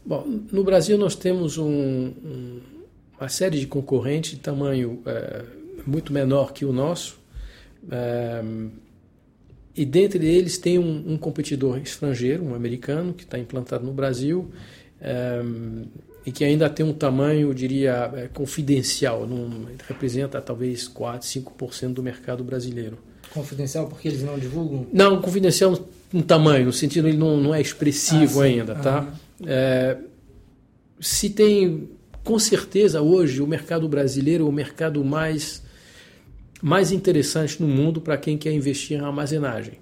Bom, 0.08 0.26
no 0.54 0.64
Brasil 0.64 0.98
nós 0.98 1.16
temos 1.16 1.58
um, 1.58 1.68
um, 1.68 2.62
uma 3.20 3.28
série 3.28 3.60
de 3.60 3.68
concorrentes 3.68 4.32
de 4.32 4.38
tamanho 4.38 5.02
é, 5.06 5.44
muito 5.86 6.14
menor 6.14 6.54
que 6.54 6.64
o 6.64 6.72
nosso. 6.72 7.20
É, 7.92 8.42
e 9.76 9.86
dentre 9.86 10.26
eles 10.26 10.58
tem 10.58 10.80
um, 10.80 11.12
um, 11.12 11.18
competidor 11.18 11.78
estrangeiro, 11.80 12.42
um 12.42 12.56
americano, 12.56 13.14
que 13.14 13.24
está 13.24 13.38
implantado 13.38 13.86
no 13.86 13.92
Brasil 13.92 14.50
é, 15.02 15.42
e 16.26 16.32
que 16.32 16.46
ainda 16.46 16.70
tem 16.70 16.86
um 16.86 16.94
tamanho, 16.94 17.50
eu 17.50 17.54
diria, 17.54 18.10
é, 18.16 18.28
confidencial, 18.30 19.28
não, 19.28 19.68
representa 19.90 20.40
talvez 20.40 20.88
4, 20.88 21.28
5% 21.28 21.94
do 21.94 22.02
mercado 22.02 22.46
brasileiro. 22.46 22.98
Confidencial 23.34 23.88
porque 23.88 24.08
eles 24.08 24.24
não 24.24 24.40
divulgam? 24.40 24.88
Não, 24.94 25.22
confidencial 25.22 25.78
no 26.14 26.24
tamanho, 26.24 26.68
no 26.68 26.74
sentido 26.74 27.10
ele 27.10 27.18
não, 27.18 27.36
não 27.36 27.54
é 27.54 27.60
expressivo 27.60 28.40
ah, 28.40 28.46
ainda, 28.46 28.74
tá? 28.74 29.14
É, 29.46 29.98
se 31.00 31.30
tem, 31.30 31.90
com 32.24 32.40
certeza, 32.40 33.02
hoje 33.02 33.42
o 33.42 33.48
mercado 33.48 33.88
brasileiro 33.88 34.46
é 34.46 34.50
o 34.50 34.52
mercado 34.52 35.04
mais, 35.04 35.64
mais 36.62 36.92
interessante 36.92 37.62
no 37.62 37.68
mundo 37.68 38.02
para 38.02 38.18
quem 38.18 38.38
quer 38.38 38.52
investir 38.52 38.98
em 38.98 39.02
armazenagem. 39.02 39.80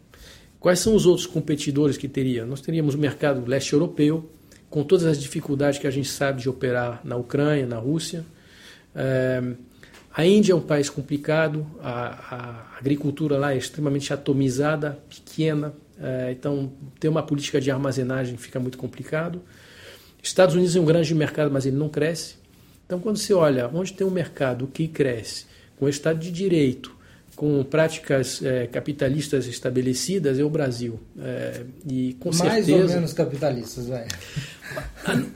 Quais 0.59 0.79
são 0.79 0.95
os 0.95 1.05
outros 1.05 1.27
competidores 1.27 1.95
que 1.95 2.07
teria? 2.07 2.45
Nós 2.45 2.59
teríamos 2.59 2.95
o 2.95 2.97
mercado 2.97 3.47
leste 3.47 3.73
europeu, 3.73 4.29
com 4.69 4.83
todas 4.83 5.05
as 5.05 5.21
dificuldades 5.21 5.79
que 5.79 5.87
a 5.87 5.91
gente 5.91 6.09
sabe 6.09 6.41
de 6.41 6.49
operar 6.49 7.01
na 7.03 7.15
Ucrânia, 7.15 7.65
na 7.65 7.77
Rússia. 7.77 8.25
É, 8.93 9.41
a 10.13 10.25
Índia 10.25 10.53
é 10.53 10.55
um 10.55 10.61
país 10.61 10.89
complicado, 10.89 11.65
a, 11.81 12.71
a 12.73 12.77
agricultura 12.79 13.37
lá 13.37 13.53
é 13.53 13.57
extremamente 13.57 14.11
atomizada, 14.11 14.97
pequena, 15.09 15.73
então, 16.31 16.71
ter 16.99 17.07
uma 17.07 17.23
política 17.23 17.59
de 17.61 17.71
armazenagem 17.71 18.37
fica 18.37 18.59
muito 18.59 18.77
complicado. 18.77 19.41
Estados 20.21 20.55
Unidos 20.55 20.75
é 20.75 20.79
um 20.79 20.85
grande 20.85 21.13
mercado, 21.13 21.51
mas 21.51 21.65
ele 21.65 21.77
não 21.77 21.89
cresce. 21.89 22.35
Então, 22.85 22.99
quando 22.99 23.17
você 23.17 23.33
olha 23.33 23.69
onde 23.73 23.93
tem 23.93 24.05
um 24.05 24.11
mercado 24.11 24.67
que 24.67 24.87
cresce, 24.87 25.45
com 25.77 25.87
Estado 25.87 26.19
de 26.19 26.31
Direito, 26.31 26.95
com 27.35 27.63
práticas 27.63 28.41
é, 28.41 28.65
capitalistas 28.67 29.45
estabelecidas, 29.45 30.39
é 30.39 30.43
o 30.43 30.49
Brasil. 30.49 30.99
É, 31.19 31.63
e 31.85 32.15
com 32.19 32.29
mais 32.29 32.65
certeza, 32.65 32.83
ou 32.83 32.89
menos 32.89 33.13
capitalistas, 33.13 33.87
vai. 33.87 34.07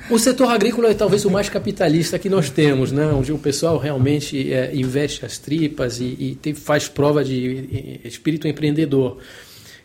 O 0.09 0.17
setor 0.17 0.49
agrícola 0.49 0.89
é 0.89 0.93
talvez 0.93 1.25
o 1.25 1.29
mais 1.29 1.49
capitalista 1.49 2.17
que 2.17 2.29
nós 2.29 2.49
temos, 2.49 2.91
né? 2.91 3.05
onde 3.07 3.31
o 3.31 3.37
pessoal 3.37 3.77
realmente 3.77 4.51
é, 4.51 4.73
investe 4.73 5.25
as 5.25 5.37
tripas 5.37 5.99
e, 5.99 6.15
e 6.19 6.37
tem, 6.41 6.53
faz 6.53 6.87
prova 6.87 7.23
de 7.23 7.99
espírito 8.03 8.47
empreendedor. 8.47 9.19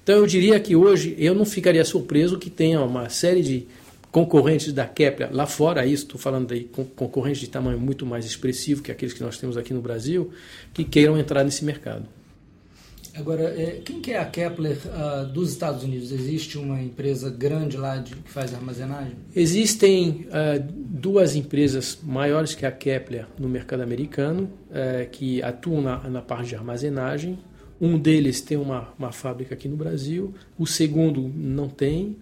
Então 0.04 0.16
eu 0.16 0.26
diria 0.26 0.60
que 0.60 0.76
hoje 0.76 1.16
eu 1.18 1.34
não 1.34 1.46
ficaria 1.46 1.84
surpreso 1.84 2.38
que 2.38 2.50
tenha 2.50 2.80
uma 2.82 3.08
série 3.08 3.42
de 3.42 3.66
concorrentes 4.12 4.72
da 4.72 4.86
Kepler 4.86 5.34
lá 5.34 5.46
fora, 5.46 5.84
isso 5.84 6.04
estou 6.04 6.20
falando 6.20 6.52
aí 6.52 6.70
concorrentes 6.94 7.40
de 7.40 7.48
tamanho 7.48 7.80
muito 7.80 8.06
mais 8.06 8.24
expressivo 8.24 8.80
que 8.82 8.92
aqueles 8.92 9.12
que 9.12 9.22
nós 9.22 9.38
temos 9.38 9.56
aqui 9.56 9.74
no 9.74 9.80
Brasil, 9.80 10.30
que 10.72 10.84
queiram 10.84 11.18
entrar 11.18 11.42
nesse 11.42 11.64
mercado. 11.64 12.06
Agora, 13.16 13.44
é, 13.44 13.80
quem 13.84 14.00
que 14.00 14.12
é 14.12 14.18
a 14.18 14.24
Kepler 14.24 14.76
uh, 14.86 15.26
dos 15.26 15.52
Estados 15.52 15.84
Unidos? 15.84 16.10
Existe 16.10 16.58
uma 16.58 16.82
empresa 16.82 17.30
grande 17.30 17.76
lá 17.76 17.96
de, 17.96 18.14
que 18.14 18.30
faz 18.30 18.52
armazenagem? 18.52 19.14
Existem 19.34 20.26
uh, 20.28 20.60
duas 20.74 21.36
empresas 21.36 21.98
maiores 22.02 22.56
que 22.56 22.66
a 22.66 22.72
Kepler 22.72 23.26
no 23.38 23.48
mercado 23.48 23.82
americano 23.82 24.50
uh, 24.70 25.08
que 25.10 25.40
atuam 25.42 25.80
na, 25.80 25.98
na, 26.08 26.20
parte 26.20 26.48
de 26.48 26.56
armazenagem. 26.56 27.38
Um 27.80 27.98
deles 27.98 28.40
tem 28.40 28.56
uma, 28.56 28.88
uma 28.98 29.12
fábrica 29.12 29.54
aqui 29.54 29.68
no 29.68 29.76
Brasil, 29.76 30.34
o 30.58 30.66
segundo 30.66 31.30
não 31.34 31.68
tem. 31.68 32.16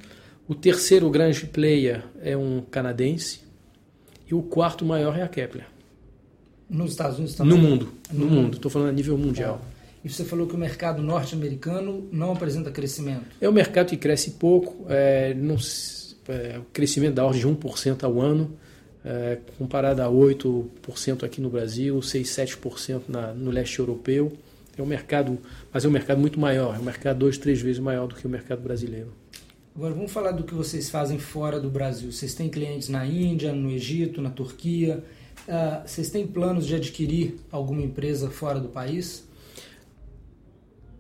O 0.49 0.55
terceiro 0.55 1.09
grande 1.11 1.47
player 1.47 2.05
é 2.21 2.37
um 2.37 2.63
canadense 2.71 3.41
e 4.29 4.35
o 4.35 4.43
quarto 4.43 4.85
maior 4.85 5.17
é 5.19 5.23
a 5.23 5.29
Kepler. 5.29 5.67
Nos 6.69 6.93
Estados 6.93 7.19
Unidos 7.19 7.35
também? 7.35 7.57
No 7.57 7.63
mundo, 7.63 7.93
no, 8.11 8.27
mundo. 8.27 8.57
Estou 8.57 8.71
falando 8.71 8.89
a 8.89 8.93
nível 8.93 9.17
mundial. 9.19 9.61
É. 9.79 10.07
E 10.07 10.09
você 10.09 10.25
falou 10.25 10.47
que 10.47 10.55
o 10.55 10.59
mercado 10.59 11.01
norte-americano 11.03 12.09
não 12.11 12.33
apresenta 12.33 12.71
crescimento. 12.71 13.27
É 13.41 13.49
um 13.49 13.53
mercado 13.53 13.91
que 13.91 13.97
cresce 13.97 14.33
pouco, 14.33 14.87
é, 14.89 15.33
não, 15.35 15.57
é, 16.29 16.59
o 16.59 16.65
crescimento 16.73 17.15
da 17.15 17.25
ordem 17.25 17.41
de 17.41 17.47
1% 17.47 18.03
ao 18.03 18.21
ano, 18.21 18.57
é, 19.05 19.39
comparado 19.59 20.03
a 20.03 20.07
8% 20.07 21.25
aqui 21.25 21.41
no 21.41 21.51
Brasil, 21.51 22.01
6, 22.01 22.29
7% 22.29 23.03
na, 23.09 23.33
no 23.33 23.51
leste 23.51 23.79
europeu. 23.79 24.33
É 24.83 24.85
um 24.85 24.89
mercado, 24.89 25.39
mas 25.73 25.85
é 25.85 25.89
um 25.89 25.93
mercado 25.93 26.21
muito 26.21 26.41
maior, 26.41 26.75
é 26.75 26.79
um 26.81 26.83
mercado 26.83 27.21
dois, 27.21 27.39
três 27.39 27.63
vezes 27.63 27.79
maior 27.79 28.09
do 28.09 28.17
que 28.17 28.27
o 28.27 28.31
mercado 28.31 28.61
brasileiro. 28.61 29.13
Agora 29.77 29.95
vamos 29.95 30.11
falar 30.11 30.33
do 30.33 30.43
que 30.43 30.53
vocês 30.53 30.91
fazem 30.91 31.19
fora 31.19 31.61
do 31.61 31.71
Brasil. 31.71 32.11
Vocês 32.11 32.35
têm 32.35 32.49
clientes 32.49 32.89
na 32.89 33.07
Índia, 33.07 33.53
no 33.53 33.71
Egito, 33.71 34.21
na 34.21 34.29
Turquia. 34.29 35.05
Uh, 35.47 35.89
vocês 35.89 36.11
têm 36.11 36.27
planos 36.27 36.67
de 36.67 36.75
adquirir 36.75 37.37
alguma 37.51 37.81
empresa 37.81 38.29
fora 38.29 38.59
do 38.59 38.69
país? 38.69 39.27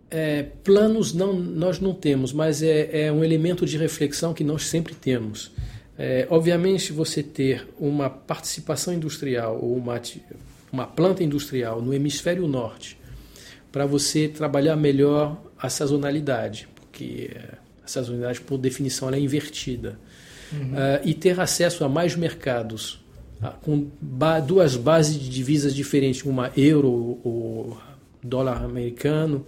É, 0.08 0.44
planos 0.62 1.12
não, 1.12 1.32
nós 1.32 1.80
não 1.80 1.92
temos, 1.92 2.32
mas 2.32 2.62
é, 2.62 3.06
é, 3.06 3.12
um 3.12 3.24
elemento 3.24 3.66
de 3.66 3.76
reflexão 3.76 4.32
que 4.32 4.44
nós 4.44 4.66
sempre 4.66 4.94
temos. 4.94 5.50
É, 5.98 6.26
obviamente, 6.30 6.92
você 6.92 7.22
ter 7.22 7.66
uma 7.80 8.08
participação 8.08 8.94
industrial 8.94 9.58
ou 9.60 9.76
uma, 9.76 10.00
uma 10.70 10.86
planta 10.86 11.24
industrial 11.24 11.82
no 11.82 11.92
hemisfério 11.92 12.46
norte 12.46 13.01
para 13.72 13.86
você 13.86 14.28
trabalhar 14.28 14.76
melhor 14.76 15.42
a 15.58 15.70
sazonalidade, 15.70 16.68
porque 16.76 17.30
a 17.82 17.88
sazonalidade, 17.88 18.40
por 18.42 18.58
definição, 18.58 19.10
é 19.10 19.18
invertida, 19.18 19.98
uhum. 20.52 20.72
uh, 20.74 21.00
e 21.02 21.14
ter 21.14 21.40
acesso 21.40 21.82
a 21.82 21.88
mais 21.88 22.14
mercados 22.14 23.02
uh, 23.42 23.48
com 23.62 23.88
ba 24.00 24.38
duas 24.38 24.76
bases 24.76 25.18
de 25.18 25.28
divisas 25.30 25.74
diferentes, 25.74 26.22
uma 26.22 26.52
euro 26.54 27.18
ou 27.24 27.78
dólar 28.22 28.62
americano 28.62 29.46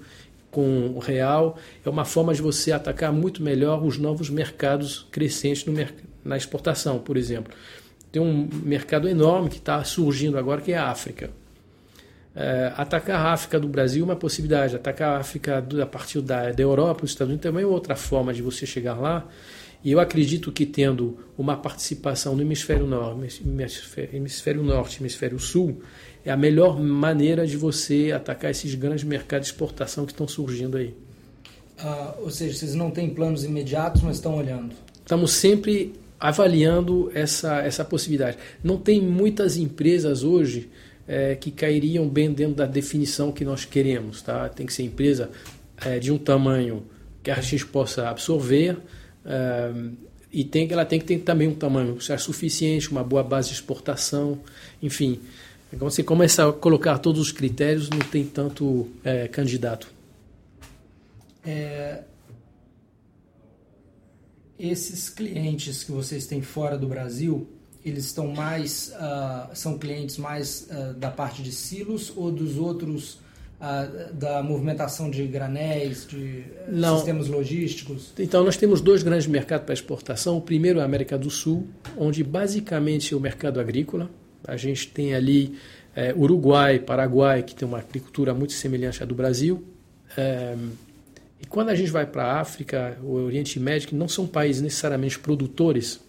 com 0.51 0.93
o 0.95 1.01
real, 1.01 1.59
é 1.85 1.91
uma 1.91 2.05
forma 2.05 2.33
de 2.33 2.41
você 2.41 2.73
atacar 2.73 3.13
muito 3.13 3.43
melhor 3.43 3.85
os 3.85 3.99
novos 3.99 4.31
mercados 4.31 5.07
crescentes 5.11 5.67
no, 5.67 5.75
na 6.25 6.37
exportação, 6.37 6.99
por 6.99 7.17
exemplo. 7.17 7.53
Tem 8.11 8.23
um 8.23 8.49
mercado 8.63 9.09
enorme 9.09 9.51
que 9.51 9.57
está 9.57 9.83
surgindo 9.83 10.39
agora, 10.39 10.61
que 10.61 10.73
é 10.73 10.79
a 10.79 10.89
África. 10.89 11.31
É, 12.37 12.73
atacar 12.77 13.25
a 13.25 13.33
África 13.33 13.61
do 13.61 13.69
Brasil 13.69 14.03
é 14.03 14.09
uma 14.09 14.17
possibilidade, 14.17 14.75
atacar 14.75 15.17
a 15.17 15.19
África 15.19 15.63
do, 15.63 15.81
a 15.81 15.87
partir 15.87 16.21
da, 16.21 16.51
da 16.51 16.63
Europa, 16.63 17.05
os 17.05 17.11
Estados 17.11 17.31
Unidos 17.31 17.43
também 17.43 17.63
é 17.63 17.67
outra 17.67 17.95
forma 17.95 18.35
de 18.35 18.43
você 18.43 18.67
chegar 18.67 18.95
lá. 18.95 19.29
E 19.85 19.93
eu 19.93 20.01
acredito 20.01 20.51
que 20.51 20.65
tendo 20.65 21.19
uma 21.37 21.57
participação 21.57 22.35
no 22.35 22.41
hemisfério 22.41 22.87
norte, 22.87 23.43
hemisfério, 23.45 24.17
hemisfério 24.17 24.63
norte, 24.63 25.01
hemisfério 25.01 25.39
sul, 25.39 25.83
é 26.25 26.31
a 26.31 26.37
melhor 26.37 26.81
maneira 26.81 27.47
de 27.47 27.57
você 27.57 28.11
atacar 28.11 28.51
esses 28.51 28.75
grandes 28.75 29.05
mercados 29.05 29.47
de 29.47 29.53
exportação 29.53 30.07
que 30.07 30.13
estão 30.13 30.27
surgindo 30.27 30.79
aí. 30.79 30.95
Ah, 31.79 32.15
ou 32.19 32.31
seja, 32.31 32.57
vocês 32.57 32.75
não 32.75 32.91
têm 32.91 33.11
planos 33.11 33.45
imediatos, 33.45 34.01
mas 34.01 34.17
estão 34.17 34.37
olhando. 34.37 34.75
Estamos 35.01 35.33
sempre 35.33 35.93
avaliando 36.19 37.11
essa, 37.15 37.59
essa 37.59 37.85
possibilidade. 37.85 38.39
Não 38.63 38.79
tem 38.79 39.03
muitas 39.03 39.59
empresas 39.59 40.25
hoje 40.25 40.71
é, 41.07 41.35
que 41.35 41.51
cairiam 41.51 42.09
bem 42.09 42.33
dentro 42.33 42.55
da 42.55 42.67
definição 42.67 43.33
que 43.33 43.45
nós 43.45 43.65
queremos. 43.65 44.23
Tá? 44.23 44.49
Tem 44.49 44.67
que 44.67 44.73
ser 44.73 44.83
empresa 44.83 45.31
é, 45.85 45.99
de 45.99 46.13
um 46.13 46.19
tamanho 46.19 46.85
que 47.23 47.31
a 47.31 47.41
gente 47.41 47.67
possa 47.67 48.09
absorver 48.09 48.77
é, 49.25 49.73
e 50.35 50.45
tem, 50.45 50.71
ela 50.71 50.85
tem 50.85 50.99
que 50.99 51.07
ter 51.07 51.19
também 51.21 51.47
um 51.47 51.55
tamanho 51.55 51.97
suficiente, 52.19 52.91
uma 52.91 53.05
boa 53.05 53.23
base 53.23 53.51
de 53.51 53.55
exportação, 53.55 54.41
enfim. 54.83 55.21
Quando 55.71 55.93
você 55.93 56.03
começa 56.03 56.49
a 56.49 56.53
colocar 56.53 56.99
todos 56.99 57.21
os 57.21 57.31
critérios, 57.31 57.89
não 57.89 58.01
tem 58.01 58.25
tanto 58.25 58.89
é, 59.05 59.29
candidato. 59.29 59.87
É, 61.45 62.03
esses 64.59 65.09
clientes 65.09 65.85
que 65.85 65.93
vocês 65.93 66.27
têm 66.27 66.43
fora 66.43 66.77
do 66.77 66.89
Brasil, 66.89 67.47
eles 67.85 68.07
estão 68.07 68.29
mais 68.29 68.93
uh, 68.95 69.55
são 69.55 69.79
clientes 69.79 70.17
mais 70.17 70.69
uh, 70.71 70.95
da 70.95 71.11
parte 71.11 71.43
de 71.43 71.53
silos 71.53 72.13
ou 72.17 72.31
dos 72.31 72.57
outros 72.57 73.15
uh, 73.61 74.13
da 74.15 74.43
movimentação 74.43 75.11
de 75.11 75.27
granéis, 75.27 76.07
de 76.07 76.45
Não. 76.69 76.97
sistemas 76.97 77.29
logísticos? 77.29 78.13
Então 78.19 78.43
nós 78.43 78.57
temos 78.57 78.81
dois 78.81 79.03
grandes 79.03 79.27
mercados 79.27 79.65
para 79.67 79.75
exportação. 79.75 80.39
O 80.39 80.41
primeiro 80.41 80.79
é 80.79 80.83
a 80.83 80.85
América 80.85 81.19
do 81.19 81.31
Sul, 81.31 81.67
onde 81.97 82.25
basicamente 82.25 83.13
é 83.13 83.17
o 83.17 83.21
mercado 83.21 83.61
agrícola 83.61 84.09
a 84.47 84.57
gente 84.57 84.89
tem 84.89 85.15
ali 85.15 85.59
é, 85.95 86.13
Uruguai, 86.15 86.79
Paraguai, 86.79 87.43
que 87.43 87.55
tem 87.55 87.67
uma 87.67 87.79
agricultura 87.79 88.35
muito 88.35 88.53
semelhante 88.53 89.03
à 89.03 89.07
do 89.07 89.15
Brasil. 89.15 89.65
É, 90.17 90.55
e 91.41 91.47
quando 91.47 91.71
a 91.71 91.75
gente 91.75 91.91
vai 91.91 92.07
para 92.07 92.25
a 92.25 92.41
África, 92.41 92.99
o 93.03 93.13
Oriente 93.15 93.59
Médio, 93.59 93.89
que 93.89 93.95
não 93.95 94.09
são 94.09 94.27
países 94.27 94.61
necessariamente 94.61 95.19
produtores, 95.19 96.01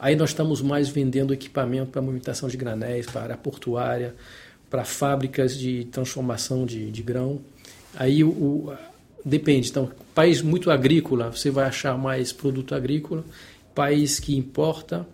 aí 0.00 0.16
nós 0.16 0.30
estamos 0.30 0.62
mais 0.62 0.88
vendendo 0.88 1.32
equipamento 1.32 1.90
para 1.90 2.02
movimentação 2.02 2.48
de 2.48 2.56
granéis, 2.56 3.06
para 3.06 3.22
área 3.22 3.36
portuária, 3.36 4.14
para 4.68 4.84
fábricas 4.84 5.56
de 5.56 5.84
transformação 5.86 6.64
de, 6.64 6.90
de 6.90 7.02
grão. 7.02 7.40
Aí 7.94 8.24
o, 8.24 8.30
o, 8.30 8.72
depende. 9.24 9.68
Então, 9.68 9.90
país 10.14 10.42
muito 10.42 10.70
agrícola, 10.70 11.30
você 11.30 11.50
vai 11.50 11.66
achar 11.66 11.96
mais 11.98 12.32
produto 12.32 12.74
agrícola. 12.74 13.24
País 13.74 14.18
que 14.18 14.36
importa, 14.36 15.06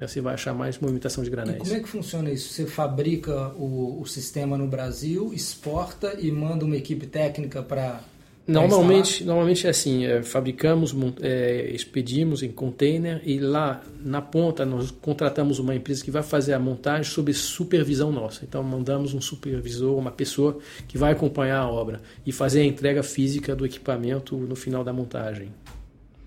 você 0.00 0.20
vai 0.20 0.34
achar 0.34 0.54
mais 0.54 0.78
movimentação 0.78 1.22
de 1.22 1.30
granéis. 1.30 1.56
E 1.56 1.60
como 1.60 1.74
é 1.74 1.80
que 1.80 1.88
funciona 1.88 2.30
isso? 2.30 2.52
Você 2.52 2.66
fabrica 2.66 3.48
o, 3.50 4.00
o 4.00 4.06
sistema 4.06 4.58
no 4.58 4.66
Brasil, 4.66 5.32
exporta 5.32 6.16
e 6.18 6.30
manda 6.30 6.64
uma 6.64 6.76
equipe 6.76 7.06
técnica 7.06 7.62
para 7.62 8.00
Normalmente, 8.46 9.22
normalmente 9.24 9.66
é 9.68 9.70
assim, 9.70 10.04
é, 10.04 10.20
fabricamos, 10.20 10.94
é, 11.20 11.70
expedimos 11.72 12.42
em 12.42 12.50
container 12.50 13.22
e 13.24 13.38
lá 13.38 13.82
na 14.04 14.20
ponta 14.20 14.66
nós 14.66 14.90
contratamos 14.90 15.60
uma 15.60 15.74
empresa 15.76 16.04
que 16.04 16.10
vai 16.10 16.24
fazer 16.24 16.52
a 16.52 16.58
montagem 16.58 17.04
sob 17.04 17.32
supervisão 17.32 18.10
nossa. 18.10 18.44
Então 18.44 18.62
mandamos 18.62 19.14
um 19.14 19.20
supervisor, 19.20 19.96
uma 19.96 20.10
pessoa 20.10 20.58
que 20.88 20.98
vai 20.98 21.12
acompanhar 21.12 21.60
a 21.60 21.68
obra 21.68 22.00
e 22.26 22.32
fazer 22.32 22.62
a 22.62 22.64
entrega 22.64 23.02
física 23.02 23.54
do 23.54 23.64
equipamento 23.64 24.36
no 24.36 24.56
final 24.56 24.82
da 24.82 24.92
montagem. 24.92 25.48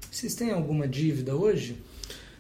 Vocês 0.10 0.34
têm 0.34 0.52
alguma 0.52 0.88
dívida 0.88 1.36
hoje? 1.36 1.76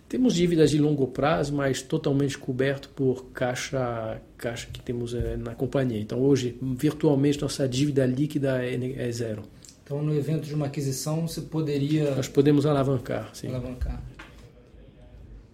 Temos 0.08 0.36
dívidas 0.36 0.70
de 0.72 0.78
longo 0.78 1.08
prazo, 1.08 1.54
mas 1.54 1.82
totalmente 1.82 2.38
coberto 2.38 2.90
por 2.90 3.26
caixa, 3.34 4.22
caixa 4.38 4.68
que 4.72 4.80
temos 4.80 5.14
é, 5.14 5.36
na 5.36 5.56
companhia. 5.56 6.00
Então, 6.00 6.22
hoje, 6.22 6.56
virtualmente, 6.62 7.42
nossa 7.42 7.68
dívida 7.68 8.06
líquida 8.06 8.64
é, 8.64 8.76
é, 8.76 9.12
zero. 9.12 9.44
Então, 9.86 10.02
no 10.02 10.16
evento 10.16 10.48
de 10.48 10.56
uma 10.56 10.66
aquisição, 10.66 11.28
você 11.28 11.42
poderia. 11.42 12.16
Nós 12.16 12.28
podemos 12.28 12.66
alavancar, 12.66 13.30
sim. 13.34 13.50
Alavancar. 13.50 14.02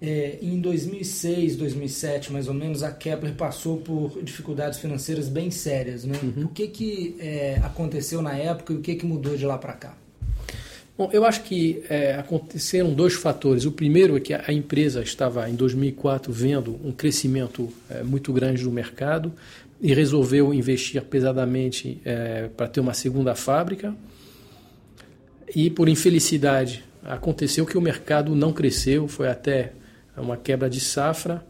É, 0.02 0.40
em 0.42 0.60
2006, 0.62 1.58
2007, 1.58 2.32
mais 2.32 2.48
ou 2.48 2.54
menos, 2.54 2.82
a 2.82 2.92
Kepler 2.92 3.34
passou 3.34 3.78
por 3.78 4.24
dificuldades 4.24 4.80
financeiras 4.80 5.28
bem 5.28 5.52
sérias. 5.52 6.06
Né? 6.06 6.18
Uhum. 6.24 6.46
O 6.46 6.48
que, 6.48 6.70
que 6.70 7.18
é, 7.20 7.60
aconteceu 7.62 8.22
na 8.22 8.36
época 8.36 8.72
e 8.72 8.78
o 8.78 8.80
que, 8.80 8.96
que 8.96 9.06
mudou 9.06 9.36
de 9.36 9.46
lá 9.46 9.58
para 9.58 9.74
cá? 9.74 9.98
Bom, 10.98 11.10
eu 11.12 11.26
acho 11.26 11.44
que 11.44 11.84
é, 11.90 12.16
aconteceram 12.16 12.94
dois 12.94 13.16
fatores. 13.16 13.66
O 13.66 13.72
primeiro 13.72 14.16
é 14.16 14.22
que 14.22 14.34
a 14.34 14.54
empresa 14.54 15.04
estava, 15.04 15.50
em 15.50 15.56
2004, 15.56 16.32
vendo 16.32 16.80
um 16.86 16.94
crescimento 16.94 17.68
é, 17.90 18.02
muito 18.02 18.32
grande 18.32 18.64
do 18.64 18.72
mercado 18.72 19.34
e 19.82 19.94
resolveu 19.94 20.54
investir 20.54 21.02
pesadamente 21.02 22.00
é, 22.06 22.50
para 22.56 22.68
ter 22.68 22.80
uma 22.80 22.94
segunda 22.94 23.36
fábrica. 23.36 23.94
E, 25.56 25.70
por 25.70 25.90
infelicidade, 25.90 26.84
aconteceu 27.04 27.66
que 27.66 27.78
o 27.78 27.82
mercado 27.82 28.36
não 28.36 28.54
cresceu, 28.54 29.08
foi 29.08 29.28
até 29.28 29.74
uma 30.16 30.38
quebra 30.38 30.70
de 30.70 30.80
safra. 30.80 31.46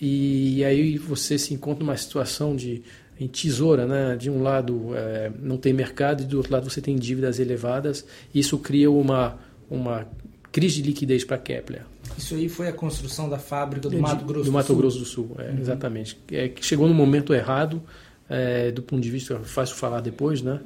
E 0.00 0.64
aí 0.64 0.98
você 0.98 1.38
se 1.38 1.54
encontra 1.54 1.84
numa 1.84 1.96
situação 1.96 2.54
de 2.54 2.82
em 3.18 3.26
tesoura, 3.26 3.86
né? 3.86 4.14
De 4.16 4.30
um 4.30 4.42
lado 4.42 4.90
é, 4.94 5.32
não 5.40 5.56
tem 5.56 5.72
mercado 5.72 6.22
e 6.22 6.26
do 6.26 6.36
outro 6.36 6.52
lado 6.52 6.68
você 6.68 6.80
tem 6.80 6.96
dívidas 6.96 7.38
elevadas. 7.38 8.04
Isso 8.34 8.58
cria 8.58 8.90
uma 8.90 9.38
uma 9.70 10.06
crise 10.52 10.76
de 10.76 10.88
liquidez 10.88 11.24
para 11.24 11.38
Kepler. 11.38 11.82
Isso 12.16 12.34
aí 12.34 12.48
foi 12.48 12.68
a 12.68 12.72
construção 12.72 13.28
da 13.28 13.38
fábrica 13.38 13.88
do 13.88 13.98
Mato 13.98 14.24
Grosso 14.24 14.44
do, 14.44 14.50
do 14.50 14.52
Mato 14.52 14.66
Sul. 14.66 14.76
Grosso 14.76 14.98
do 14.98 15.04
Sul, 15.04 15.36
é, 15.38 15.50
uhum. 15.50 15.58
exatamente. 15.58 16.18
É, 16.30 16.50
chegou 16.60 16.86
no 16.86 16.94
momento 16.94 17.34
errado, 17.34 17.82
é, 18.28 18.70
do 18.70 18.82
ponto 18.82 19.02
de 19.02 19.10
vista 19.10 19.38
fácil 19.40 19.76
falar 19.76 20.00
depois, 20.00 20.42
né? 20.42 20.60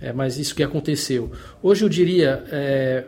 É, 0.00 0.12
mas 0.12 0.38
isso 0.38 0.54
que 0.54 0.62
aconteceu. 0.62 1.30
Hoje 1.62 1.84
eu 1.84 1.88
diria, 1.88 2.44
é, 2.50 3.04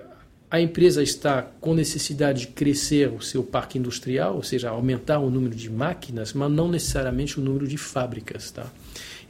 a 0.50 0.60
empresa 0.60 1.02
está 1.02 1.42
com 1.42 1.74
necessidade 1.74 2.40
de 2.40 2.46
crescer 2.48 3.08
o 3.08 3.20
seu 3.20 3.42
parque 3.42 3.78
industrial, 3.78 4.34
ou 4.36 4.42
seja, 4.42 4.70
aumentar 4.70 5.20
o 5.20 5.30
número 5.30 5.54
de 5.54 5.70
máquinas, 5.70 6.32
mas 6.32 6.50
não 6.50 6.68
necessariamente 6.68 7.38
o 7.38 7.42
número 7.42 7.68
de 7.68 7.76
fábricas. 7.76 8.50
Tá? 8.50 8.66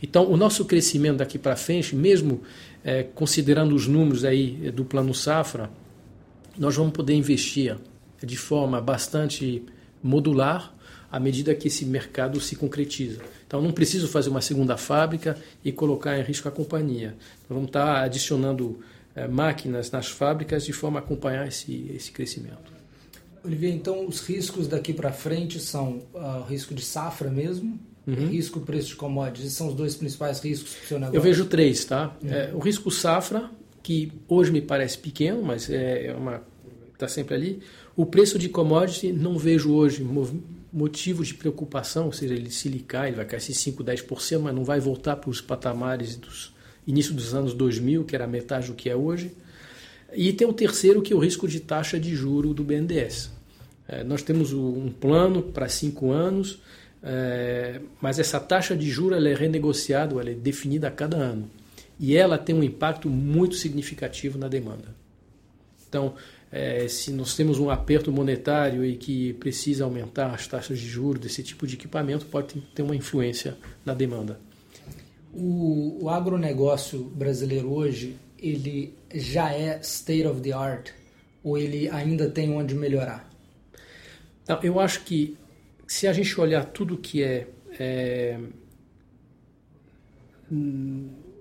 Então, 0.03 0.31
o 0.31 0.37
nosso 0.37 0.64
crescimento 0.64 1.18
daqui 1.18 1.38
para 1.38 1.57
frente, 1.57 1.94
mesmo 1.94 2.40
é, 2.83 3.03
considerando 3.03 3.75
os 3.75 3.87
números 3.87 4.25
aí 4.25 4.70
do 4.70 4.85
Plano 4.85 5.12
Safra, 5.12 5.70
nós 6.59 6.75
vamos 6.77 6.92
poder 6.92 7.14
investir 7.14 7.77
de 8.23 8.37
forma 8.37 8.81
bastante 8.81 9.62
modular 10.03 10.75
à 11.11 11.20
medida 11.20 11.55
que 11.55 11.68
esse 11.68 11.85
mercado 11.85 12.40
se 12.40 12.57
concretiza. 12.57 13.20
Então, 13.50 13.60
não 13.60 13.72
preciso 13.72 14.06
fazer 14.06 14.30
uma 14.30 14.40
segunda 14.40 14.76
fábrica 14.76 15.36
e 15.64 15.72
colocar 15.72 16.16
em 16.16 16.22
risco 16.22 16.46
a 16.46 16.52
companhia. 16.52 17.16
Nós 17.40 17.48
vamos 17.48 17.66
estar 17.66 18.04
adicionando 18.04 18.78
é, 19.12 19.26
máquinas 19.26 19.90
nas 19.90 20.06
fábricas 20.06 20.64
de 20.64 20.72
forma 20.72 21.00
a 21.00 21.02
acompanhar 21.02 21.48
esse, 21.48 21.90
esse 21.92 22.12
crescimento. 22.12 22.72
Olivier, 23.44 23.74
então 23.74 24.06
os 24.06 24.20
riscos 24.20 24.68
daqui 24.68 24.92
para 24.92 25.10
frente 25.10 25.58
são 25.58 26.00
uh, 26.14 26.42
o 26.42 26.44
risco 26.44 26.72
de 26.72 26.82
safra 26.82 27.28
mesmo, 27.28 27.76
uhum. 28.06 28.28
risco 28.28 28.60
preço 28.60 28.90
de 28.90 28.94
commodities, 28.94 29.52
são 29.54 29.66
os 29.66 29.74
dois 29.74 29.96
principais 29.96 30.38
riscos 30.38 30.76
para 30.86 30.96
o 30.96 31.00
negócio? 31.00 31.18
Eu 31.18 31.22
vejo 31.22 31.44
três, 31.46 31.84
tá? 31.84 32.16
Uhum. 32.22 32.30
É, 32.32 32.52
o 32.54 32.60
risco 32.60 32.88
safra, 32.88 33.50
que 33.82 34.12
hoje 34.28 34.52
me 34.52 34.60
parece 34.60 34.96
pequeno, 34.96 35.42
mas 35.42 35.68
é, 35.68 36.06
é 36.06 36.14
uma 36.14 36.40
está 36.92 37.08
sempre 37.08 37.34
ali. 37.34 37.60
O 37.96 38.06
preço 38.06 38.38
de 38.38 38.48
commodity 38.48 39.12
não 39.12 39.36
vejo 39.36 39.72
hoje 39.72 40.04
motivo 40.72 41.24
de 41.24 41.35
preocupação, 41.35 42.06
ou 42.06 42.12
seja, 42.12 42.35
ele 42.35 42.50
se 42.50 42.68
lhe 42.68 42.80
cai, 42.80 43.09
ele 43.09 43.16
vai 43.16 43.24
cair 43.24 43.40
5, 43.40 43.83
10%, 43.83 44.38
mas 44.38 44.54
não 44.54 44.64
vai 44.64 44.80
voltar 44.80 45.16
para 45.16 45.30
os 45.30 45.40
patamares 45.40 46.16
dos 46.16 46.52
início 46.87 47.14
dos 47.14 47.35
anos 47.35 47.54
2000, 47.54 48.04
que 48.04 48.14
era 48.14 48.26
metade 48.26 48.68
do 48.68 48.74
que 48.74 48.88
é 48.88 48.96
hoje. 48.96 49.33
E 50.12 50.33
tem 50.33 50.46
o 50.46 50.52
terceiro, 50.52 51.02
que 51.02 51.12
é 51.12 51.16
o 51.16 51.18
risco 51.18 51.46
de 51.46 51.61
taxa 51.61 51.98
de 51.98 52.14
juro 52.14 52.52
do 52.52 52.64
BNDES. 52.64 53.30
É, 53.87 54.04
nós 54.04 54.22
temos 54.22 54.52
um 54.52 54.88
plano 54.88 55.42
para 55.42 55.68
cinco 55.68 56.11
anos, 56.11 56.61
é, 57.02 57.80
mas 58.00 58.18
essa 58.18 58.40
taxa 58.40 58.76
de 58.76 58.90
juro 58.90 59.14
ela 59.14 59.28
é 59.28 59.35
renegociada, 59.35 60.14
ela 60.20 60.30
é 60.30 60.35
definida 60.35 60.88
a 60.88 60.90
cada 60.90 61.16
ano. 61.16 61.50
E 61.98 62.16
ela 62.16 62.38
tem 62.38 62.54
um 62.54 62.62
impacto 62.62 63.09
muito 63.09 63.54
significativo 63.54 64.38
na 64.38 64.48
demanda. 64.48 64.94
Então, 65.88 66.14
é, 66.52 66.88
se 66.88 67.12
nós 67.12 67.34
temos 67.34 67.58
um 67.58 67.70
aperto 67.70 68.10
monetário 68.10 68.84
e 68.84 68.96
que 68.96 69.34
precisa 69.34 69.84
aumentar 69.84 70.34
as 70.34 70.46
taxas 70.46 70.78
de 70.78 70.86
juros 70.86 71.20
desse 71.20 71.42
tipo 71.42 71.66
de 71.66 71.74
equipamento, 71.74 72.26
pode 72.26 72.60
ter 72.74 72.82
uma 72.82 72.96
influência 72.96 73.56
na 73.84 73.94
demanda. 73.94 74.40
O, 75.32 76.04
o 76.04 76.08
agronegócio 76.08 77.04
brasileiro 77.04 77.72
hoje, 77.72 78.16
ele 78.36 78.94
já 79.14 79.52
é 79.52 79.78
state 79.80 80.26
of 80.26 80.40
the 80.40 80.52
art 80.52 80.90
ou 81.42 81.56
ele 81.56 81.88
ainda 81.88 82.28
tem 82.28 82.52
onde 82.52 82.74
melhorar? 82.74 83.30
Não, 84.48 84.60
eu 84.62 84.80
acho 84.80 85.04
que 85.04 85.36
se 85.86 86.08
a 86.08 86.12
gente 86.12 86.38
olhar 86.40 86.64
tudo 86.64 86.98
que 86.98 87.22
é, 87.22 87.46
é 87.78 88.38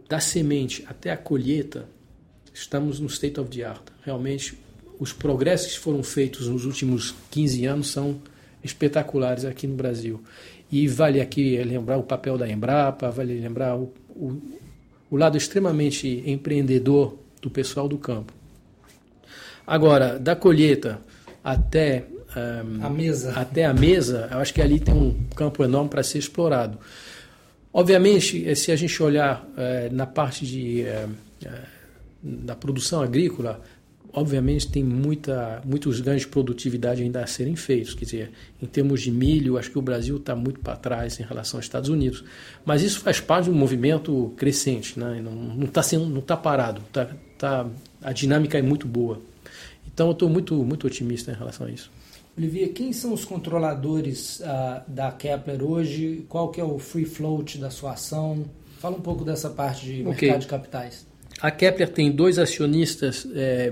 da 0.07 0.19
semente 0.19 0.85
até 0.87 1.11
a 1.11 1.17
colheita, 1.17 1.89
estamos 2.53 2.99
no 2.99 3.07
state 3.07 3.39
of 3.39 3.49
the 3.49 3.63
art. 3.63 3.89
Realmente, 4.03 4.57
os 4.99 5.13
progressos 5.13 5.73
que 5.73 5.79
foram 5.79 6.03
feitos 6.03 6.47
nos 6.47 6.65
últimos 6.65 7.15
15 7.31 7.65
anos 7.65 7.91
são 7.91 8.19
espetaculares 8.63 9.45
aqui 9.45 9.65
no 9.65 9.75
Brasil. 9.75 10.21
E 10.71 10.87
vale 10.87 11.21
aqui 11.21 11.57
lembrar 11.63 11.97
o 11.97 12.03
papel 12.03 12.37
da 12.37 12.47
Embrapa, 12.47 13.09
vale 13.09 13.39
lembrar 13.39 13.75
o, 13.77 13.93
o, 14.09 14.41
o 15.09 15.17
lado 15.17 15.37
extremamente 15.37 16.23
empreendedor 16.25 17.17
do 17.41 17.49
pessoal 17.49 17.87
do 17.87 17.97
campo. 17.97 18.33
Agora, 19.65 20.19
da 20.19 20.35
colheita 20.35 20.99
até 21.43 22.05
um, 22.35 22.85
a 22.85 22.89
mesa. 22.89 23.33
até 23.33 23.65
a 23.65 23.73
mesa, 23.73 24.27
eu 24.31 24.39
acho 24.39 24.53
que 24.53 24.61
ali 24.61 24.79
tem 24.79 24.93
um 24.93 25.15
campo 25.35 25.63
enorme 25.63 25.89
para 25.89 26.03
ser 26.03 26.19
explorado. 26.19 26.77
Obviamente, 27.71 28.47
eh, 28.47 28.55
se 28.55 28.71
a 28.71 28.75
gente 28.75 29.01
olhar 29.01 29.47
é, 29.55 29.89
na 29.91 30.07
parte 30.07 30.45
de, 30.45 30.85
da 32.21 32.55
produção 32.55 33.01
agrícola, 33.01 33.61
obviamente 34.13 34.67
tem 34.67 34.83
muita, 34.83 35.61
muitos 35.65 36.01
ganhos 36.01 36.21
de 36.21 36.27
produtividade 36.27 37.01
ainda 37.01 37.23
a 37.23 37.27
serem 37.27 37.55
feitos. 37.55 37.93
Quer 37.93 38.05
dizer, 38.05 38.31
em 38.61 38.65
termos 38.65 39.01
de 39.01 39.11
milho, 39.11 39.57
acho 39.57 39.71
que 39.71 39.77
o 39.77 39.81
Brasil 39.81 40.17
está 40.17 40.35
muito 40.35 40.59
para 40.59 40.75
trás 40.75 41.19
em 41.19 41.23
relação 41.23 41.57
aos 41.57 41.65
Estados 41.65 41.89
Unidos. 41.89 42.23
Mas 42.65 42.81
isso 42.81 42.99
faz 42.99 43.19
parte 43.19 43.45
de 43.45 43.51
um 43.51 43.55
movimento 43.55 44.33
crescente, 44.37 44.99
né? 44.99 45.21
não 45.21 45.65
está 45.65 45.83
sendo, 45.83 46.05
não 46.05 46.19
está 46.19 46.35
parado. 46.35 46.81
Tá, 46.91 47.09
tá, 47.37 47.67
a 48.01 48.11
dinâmica 48.11 48.57
é 48.57 48.61
muito 48.61 48.87
boa. 48.87 49.21
Então 49.87 50.07
eu 50.07 50.13
estou 50.13 50.29
muito, 50.29 50.55
muito 50.63 50.87
otimista 50.87 51.31
em 51.31 51.35
relação 51.35 51.67
a 51.67 51.71
isso. 51.71 51.91
Olivia, 52.37 52.69
quem 52.69 52.93
são 52.93 53.13
os 53.13 53.25
controladores 53.25 54.39
uh, 54.39 54.81
da 54.87 55.11
Kepler 55.11 55.61
hoje? 55.61 56.25
Qual 56.29 56.49
que 56.49 56.61
é 56.61 56.63
o 56.63 56.79
free 56.79 57.03
float 57.03 57.57
da 57.57 57.69
sua 57.69 57.93
ação? 57.93 58.45
Fala 58.79 58.95
um 58.95 59.01
pouco 59.01 59.25
dessa 59.25 59.49
parte 59.49 59.85
de 59.85 60.01
okay. 60.07 60.29
mercado 60.29 60.41
de 60.41 60.47
capitais. 60.47 61.08
A 61.41 61.49
Kepler 61.49 61.89
tem 61.89 62.11
dois 62.11 62.37
acionistas, 62.37 63.25
é, 63.33 63.71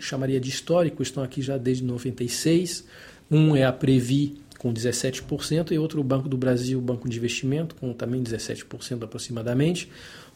chamaria 0.00 0.40
de 0.40 0.48
histórico, 0.48 1.02
estão 1.02 1.22
aqui 1.22 1.42
já 1.42 1.58
desde 1.58 1.84
96. 1.84 2.84
Um 3.30 3.54
é 3.54 3.64
a 3.64 3.72
Previ, 3.72 4.38
com 4.58 4.72
17%, 4.72 5.72
e 5.72 5.78
outro 5.78 6.00
o 6.00 6.04
Banco 6.04 6.28
do 6.28 6.36
Brasil, 6.36 6.80
Banco 6.80 7.08
de 7.08 7.18
Investimento, 7.18 7.74
com 7.74 7.92
também 7.92 8.22
17% 8.22 9.02
aproximadamente. 9.02 9.90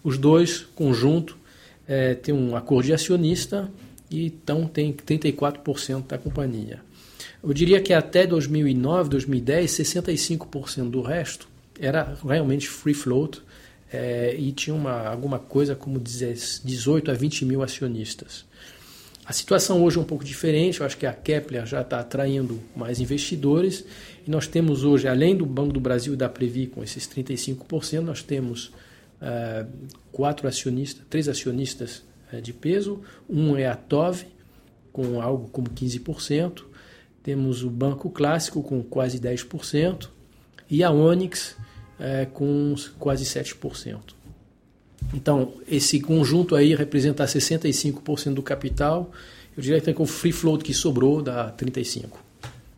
Os 0.04 0.18
dois, 0.18 0.66
conjunto, 0.74 1.38
é, 1.86 2.14
têm 2.14 2.34
um 2.34 2.54
acordo 2.54 2.86
de 2.86 2.92
acionista 2.92 3.70
e 4.10 4.26
então 4.26 4.66
tem 4.66 4.92
34% 4.92 6.06
da 6.06 6.18
companhia. 6.18 6.82
Eu 7.42 7.54
diria 7.54 7.80
que 7.80 7.94
até 7.94 8.26
2009, 8.26 9.08
2010, 9.08 9.70
65% 9.70 10.90
do 10.90 11.00
resto 11.00 11.48
era 11.80 12.14
realmente 12.22 12.68
free 12.68 12.92
float, 12.92 13.40
é, 13.92 14.34
e 14.36 14.52
tinha 14.52 14.74
uma, 14.74 15.06
alguma 15.06 15.38
coisa 15.38 15.74
como 15.74 15.98
18 15.98 17.10
a 17.10 17.14
20 17.14 17.44
mil 17.44 17.62
acionistas. 17.62 18.44
A 19.24 19.32
situação 19.32 19.82
hoje 19.84 19.98
é 19.98 20.00
um 20.00 20.04
pouco 20.04 20.24
diferente, 20.24 20.80
eu 20.80 20.86
acho 20.86 20.96
que 20.96 21.04
a 21.04 21.12
Kepler 21.12 21.66
já 21.66 21.82
está 21.82 22.00
atraindo 22.00 22.60
mais 22.74 22.98
investidores 22.98 23.84
e 24.26 24.30
nós 24.30 24.46
temos 24.46 24.84
hoje, 24.84 25.06
além 25.06 25.36
do 25.36 25.44
Banco 25.44 25.72
do 25.72 25.80
Brasil 25.80 26.14
e 26.14 26.16
da 26.16 26.30
Previ 26.30 26.66
com 26.66 26.82
esses 26.82 27.06
35%, 27.06 28.00
nós 28.00 28.22
temos 28.22 28.72
é, 29.20 29.66
quatro 30.10 30.48
acionistas, 30.48 31.04
três 31.10 31.28
acionistas 31.28 32.02
é, 32.32 32.40
de 32.40 32.54
peso, 32.54 33.02
um 33.28 33.54
é 33.54 33.66
a 33.66 33.76
TOV 33.76 34.24
com 34.92 35.20
algo 35.20 35.48
como 35.48 35.68
15%, 35.68 36.62
temos 37.22 37.62
o 37.62 37.68
Banco 37.68 38.08
Clássico 38.08 38.62
com 38.62 38.82
quase 38.82 39.20
10% 39.20 40.08
e 40.70 40.82
a 40.82 40.90
Onyx 40.90 41.54
é, 41.98 42.26
com 42.26 42.74
quase 42.98 43.24
7%. 43.24 43.98
Então, 45.14 45.52
esse 45.66 46.00
conjunto 46.00 46.54
aí 46.54 46.74
representa 46.74 47.24
65% 47.24 48.34
do 48.34 48.42
capital. 48.42 49.10
Eu 49.56 49.62
diria 49.62 49.80
que 49.80 49.92
com 49.92 50.02
o 50.02 50.06
free 50.06 50.32
float 50.32 50.64
que 50.64 50.74
sobrou 50.74 51.22
dá 51.22 51.52
35%. 51.52 52.10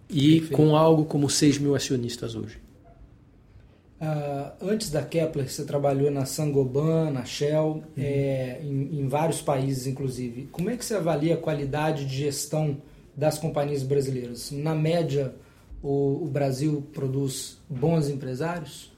E 0.09 0.40
Perfeito. 0.40 0.56
com 0.56 0.74
algo 0.74 1.04
como 1.04 1.30
6 1.30 1.59
mil 1.59 1.74
acionistas 1.74 2.35
hoje. 2.35 2.59
Uh, 4.00 4.50
antes 4.62 4.90
da 4.90 5.02
Kepler, 5.02 5.48
você 5.48 5.62
trabalhou 5.62 6.11
na 6.11 6.24
Sangoban, 6.24 7.11
na 7.11 7.24
Shell, 7.24 7.66
uhum. 7.66 7.83
é, 7.98 8.59
em, 8.62 9.00
em, 9.00 9.09
vários 9.09 9.42
países, 9.42 9.87
inclusive. 9.87 10.48
Como 10.50 10.70
é 10.70 10.76
que 10.76 10.85
você 10.85 10.94
avalia 10.94 11.35
a 11.35 11.37
qualidade 11.37 12.06
de 12.06 12.16
gestão 12.16 12.78
das 13.14 13.38
companhias 13.38 13.83
brasileiras? 13.83 14.50
Na 14.50 14.74
média, 14.74 15.35
o, 15.83 16.24
o 16.24 16.26
Brasil 16.26 16.83
produz 16.94 17.59
bons 17.68 18.09
empresários? 18.09 18.90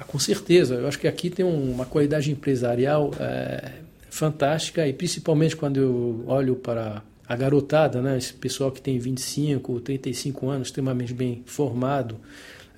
Ah, 0.00 0.04
com 0.04 0.18
certeza, 0.18 0.76
eu 0.76 0.88
acho 0.88 0.98
que 0.98 1.06
aqui 1.06 1.28
tem 1.28 1.44
uma 1.44 1.84
qualidade 1.84 2.30
empresarial 2.30 3.10
é, 3.20 3.70
fantástica. 4.08 4.88
E 4.88 4.94
principalmente 4.94 5.54
quando 5.54 5.78
eu 5.78 6.24
olho 6.26 6.56
para 6.56 7.02
a 7.28 7.36
garotada, 7.36 8.00
né, 8.00 8.16
esse 8.16 8.32
pessoal 8.32 8.72
que 8.72 8.80
tem 8.80 8.98
25, 8.98 9.78
35 9.80 10.48
anos, 10.48 10.68
extremamente 10.68 11.12
bem 11.12 11.42
formado, 11.44 12.16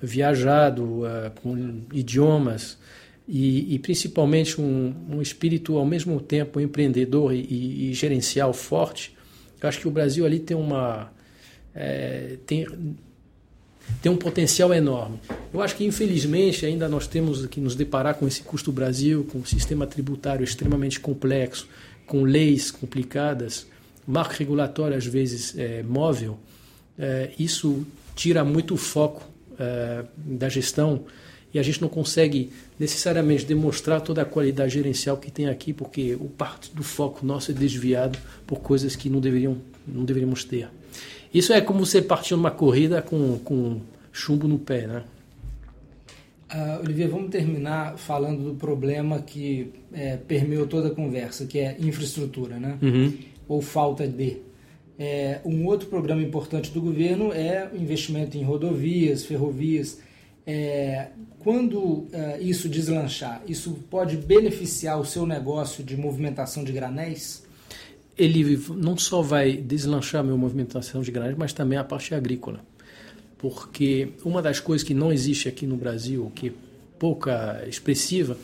viajado, 0.01 1.07
é, 1.07 1.29
com 1.41 1.83
idiomas 1.93 2.77
e, 3.25 3.73
e 3.73 3.79
principalmente 3.79 4.59
um, 4.59 4.93
um, 5.09 5.21
espírito 5.21 5.77
ao 5.77 5.85
mesmo 5.85 6.19
tempo 6.19 6.59
empreendedor 6.59 7.33
e, 7.33 7.39
e, 7.39 7.91
e, 7.91 7.93
gerencial 7.93 8.51
forte, 8.51 9.15
eu 9.61 9.69
acho 9.69 9.79
que 9.79 9.87
o 9.87 9.91
Brasil 9.91 10.25
ali 10.25 10.39
tem 10.39 10.57
uma 10.57 11.09
é, 11.73 12.35
tem 12.45 12.67
tem 14.01 14.11
um 14.11 14.17
potencial 14.17 14.73
enorme. 14.73 15.19
Eu 15.53 15.61
acho 15.61 15.75
que, 15.75 15.85
infelizmente, 15.85 16.65
ainda 16.65 16.87
nós 16.89 17.07
temos 17.07 17.45
que 17.47 17.59
nos 17.59 17.75
deparar 17.75 18.15
com 18.15 18.27
esse 18.27 18.41
custo 18.41 18.71
Brasil, 18.71 19.25
com 19.31 19.39
um 19.39 19.45
sistema 19.45 19.87
tributário 19.87 20.43
extremamente 20.43 20.99
complexo, 20.99 21.67
com 22.05 22.23
leis 22.23 22.69
complicadas, 22.69 23.65
marco 24.07 24.33
regulatório, 24.33 24.97
às 24.97 25.05
vezes, 25.05 25.57
é, 25.57 25.83
móvel. 25.83 26.37
É, 26.97 27.31
isso 27.39 27.85
tira 28.15 28.43
muito 28.43 28.73
o 28.73 28.77
foco 28.77 29.23
é, 29.59 30.03
da 30.17 30.49
gestão 30.49 31.05
e 31.53 31.59
a 31.59 31.63
gente 31.63 31.81
não 31.81 31.89
consegue 31.89 32.51
necessariamente 32.79 33.45
demonstrar 33.45 34.01
toda 34.01 34.21
a 34.21 34.25
qualidade 34.25 34.73
gerencial 34.73 35.17
que 35.17 35.31
tem 35.31 35.47
aqui, 35.47 35.71
porque 35.71 36.15
o 36.15 36.25
parte 36.25 36.73
do 36.73 36.83
foco 36.83 37.25
nosso 37.25 37.51
é 37.51 37.53
desviado 37.53 38.17
por 38.47 38.59
coisas 38.59 38.95
que 38.95 39.09
não 39.09 39.19
deveriam 39.19 39.57
não 39.87 40.03
deveríamos 40.05 40.43
ter. 40.43 40.69
Isso 41.33 41.51
é 41.51 41.59
como 41.59 41.85
você 41.85 42.01
partir 42.01 42.35
numa 42.35 42.51
corrida 42.51 43.01
com, 43.01 43.39
com 43.39 43.81
chumbo 44.11 44.47
no 44.47 44.59
pé, 44.59 44.85
né? 44.85 45.03
Uh, 46.53 46.83
Olivier, 46.83 47.09
vamos 47.09 47.31
terminar 47.31 47.97
falando 47.97 48.43
do 48.43 48.53
problema 48.53 49.19
que 49.19 49.71
é, 49.91 50.17
permeou 50.17 50.67
toda 50.67 50.89
a 50.89 50.91
conversa, 50.91 51.47
que 51.47 51.57
é 51.57 51.75
infraestrutura, 51.79 52.59
né? 52.59 52.77
Uhum. 52.79 53.13
Ou 53.47 53.61
falta 53.61 54.07
de. 54.07 54.37
É, 54.99 55.39
um 55.43 55.65
outro 55.65 55.87
programa 55.87 56.21
importante 56.21 56.69
do 56.69 56.79
governo 56.79 57.33
é 57.33 57.67
o 57.73 57.75
investimento 57.75 58.37
em 58.37 58.43
rodovias, 58.43 59.25
ferrovias. 59.25 59.99
É, 60.45 61.07
quando 61.39 62.05
é, 62.13 62.39
isso 62.39 62.69
deslanchar, 62.69 63.41
isso 63.47 63.71
pode 63.89 64.17
beneficiar 64.17 64.99
o 64.99 65.05
seu 65.05 65.25
negócio 65.25 65.83
de 65.83 65.97
movimentação 65.97 66.63
de 66.63 66.71
granéis? 66.71 67.42
Ele 68.17 68.61
não 68.75 68.97
só 68.97 69.21
vai 69.21 69.53
deslanchar 69.57 70.23
minha 70.23 70.37
movimentação 70.37 71.01
de 71.01 71.11
granéis, 71.11 71.37
mas 71.37 71.53
também 71.53 71.77
a 71.77 71.83
parte 71.83 72.13
agrícola 72.13 72.59
porque 73.43 74.13
uma 74.23 74.41
das 74.41 74.61
coisas 74.61 74.87
que 74.87 74.93
não 74.93 75.11
existe 75.11 75.49
aqui 75.49 75.67
no 75.67 75.75
Brasil, 75.75 76.31
que 76.33 76.47
é 76.47 76.51
pouca 76.97 77.61
expressiva, 77.67 78.37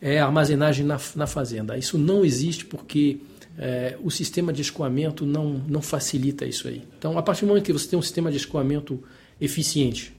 é 0.00 0.18
a 0.18 0.24
armazenagem 0.24 0.82
na, 0.82 0.98
na 1.14 1.26
fazenda. 1.26 1.76
Isso 1.76 1.98
não 1.98 2.24
existe 2.24 2.64
porque 2.64 3.18
é, 3.58 3.98
o 4.02 4.10
sistema 4.10 4.54
de 4.54 4.62
escoamento 4.62 5.26
não, 5.26 5.62
não 5.68 5.82
facilita 5.82 6.46
isso 6.46 6.68
aí. 6.68 6.82
Então, 6.98 7.18
a 7.18 7.22
partir 7.22 7.42
do 7.42 7.48
momento 7.48 7.64
que 7.64 7.72
você 7.72 7.86
tem 7.86 7.98
um 7.98 8.02
sistema 8.02 8.30
de 8.30 8.38
escoamento 8.38 8.98
eficiente, 9.38 10.14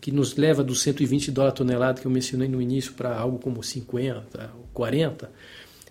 que 0.00 0.10
nos 0.10 0.34
leva 0.34 0.64
dos 0.64 0.82
120 0.82 1.30
dólares 1.30 1.54
a 1.54 1.56
tonelada 1.56 2.00
que 2.00 2.08
eu 2.08 2.10
mencionei 2.10 2.48
no 2.48 2.60
início 2.60 2.92
para 2.92 3.16
algo 3.16 3.38
como 3.38 3.62
50, 3.62 4.50
40, 4.74 5.30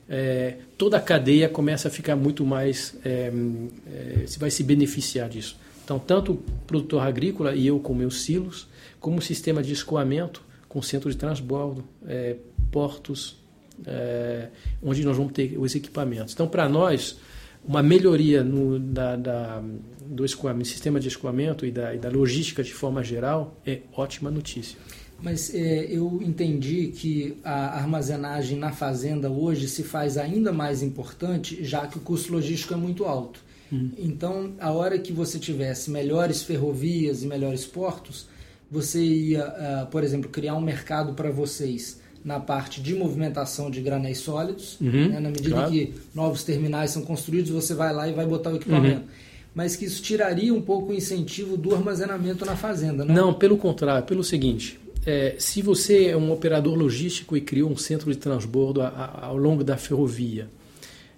é, 0.07 0.57
toda 0.77 0.97
a 0.97 1.01
cadeia 1.01 1.49
começa 1.49 1.87
a 1.87 1.91
ficar 1.91 2.15
muito 2.15 2.45
mais. 2.45 2.95
É, 3.03 3.31
é, 3.87 4.25
vai 4.37 4.51
se 4.51 4.63
beneficiar 4.63 5.29
disso. 5.29 5.57
Então, 5.83 5.99
tanto 5.99 6.33
o 6.33 6.37
produtor 6.65 7.01
agrícola 7.01 7.55
e 7.55 7.67
eu 7.67 7.79
com 7.79 7.93
meus 7.93 8.21
silos, 8.23 8.67
como 8.99 9.19
o 9.19 9.21
sistema 9.21 9.61
de 9.61 9.71
escoamento 9.71 10.43
com 10.67 10.81
centro 10.81 11.09
de 11.09 11.15
transbordo, 11.15 11.85
é, 12.05 12.35
portos, 12.71 13.37
é, 13.85 14.49
onde 14.83 15.05
nós 15.05 15.15
vamos 15.15 15.31
ter 15.31 15.57
os 15.57 15.73
equipamentos. 15.75 16.33
Então, 16.33 16.47
para 16.47 16.67
nós, 16.67 17.17
uma 17.63 17.81
melhoria 17.81 18.43
no, 18.43 18.77
da, 18.79 19.15
da, 19.15 19.63
do 20.05 20.25
escoamento, 20.25 20.67
sistema 20.67 20.99
de 20.99 21.07
escoamento 21.07 21.65
e 21.65 21.71
da, 21.71 21.95
e 21.95 21.97
da 21.97 22.09
logística 22.09 22.63
de 22.63 22.73
forma 22.73 23.03
geral 23.03 23.55
é 23.65 23.79
ótima 23.93 24.29
notícia. 24.29 24.77
Mas 25.25 25.51
é, 25.55 25.87
eu 25.89 26.19
entendi 26.21 26.93
que 26.95 27.35
a 27.43 27.79
armazenagem 27.79 28.59
na 28.59 28.71
fazenda 28.71 29.27
hoje 29.27 29.67
se 29.67 29.81
faz 29.81 30.19
ainda 30.19 30.53
mais 30.53 30.83
importante, 30.83 31.63
já 31.63 31.87
que 31.87 31.97
o 31.97 32.01
custo 32.01 32.31
logístico 32.31 32.75
é 32.75 32.77
muito 32.77 33.05
alto. 33.05 33.39
Uhum. 33.71 33.89
Então, 33.97 34.51
a 34.59 34.71
hora 34.71 34.99
que 34.99 35.11
você 35.11 35.39
tivesse 35.39 35.89
melhores 35.89 36.43
ferrovias 36.43 37.23
e 37.23 37.25
melhores 37.25 37.65
portos, 37.65 38.27
você 38.69 39.03
ia, 39.03 39.47
uh, 39.47 39.87
por 39.87 40.03
exemplo, 40.03 40.29
criar 40.29 40.53
um 40.53 40.61
mercado 40.61 41.13
para 41.13 41.31
vocês 41.31 41.99
na 42.23 42.39
parte 42.39 42.79
de 42.79 42.93
movimentação 42.93 43.71
de 43.71 43.81
granéis 43.81 44.19
sólidos. 44.19 44.79
Uhum, 44.79 45.09
né? 45.09 45.19
Na 45.19 45.29
medida 45.29 45.55
claro. 45.55 45.71
que 45.71 45.95
novos 46.13 46.43
terminais 46.43 46.91
são 46.91 47.01
construídos, 47.01 47.49
você 47.49 47.73
vai 47.73 47.91
lá 47.91 48.07
e 48.07 48.13
vai 48.13 48.27
botar 48.27 48.51
o 48.51 48.57
equipamento. 48.57 49.01
Uhum. 49.01 49.07
Mas 49.55 49.75
que 49.75 49.85
isso 49.85 50.03
tiraria 50.03 50.53
um 50.53 50.61
pouco 50.61 50.91
o 50.91 50.93
incentivo 50.93 51.57
do 51.57 51.73
armazenamento 51.73 52.45
na 52.45 52.55
fazenda, 52.55 53.03
não? 53.03 53.15
Não, 53.15 53.33
pelo 53.33 53.57
contrário, 53.57 54.05
pelo 54.05 54.23
seguinte. 54.23 54.84
É, 55.05 55.35
se 55.37 55.61
você 55.61 56.07
é 56.07 56.17
um 56.17 56.31
operador 56.31 56.75
logístico 56.75 57.37
e 57.37 57.41
criou 57.41 57.69
um 57.69 57.77
centro 57.77 58.11
de 58.11 58.17
transbordo 58.17 58.81
a, 58.81 58.87
a, 58.87 59.25
ao 59.27 59.37
longo 59.37 59.63
da 59.63 59.77
ferrovia, 59.77 60.49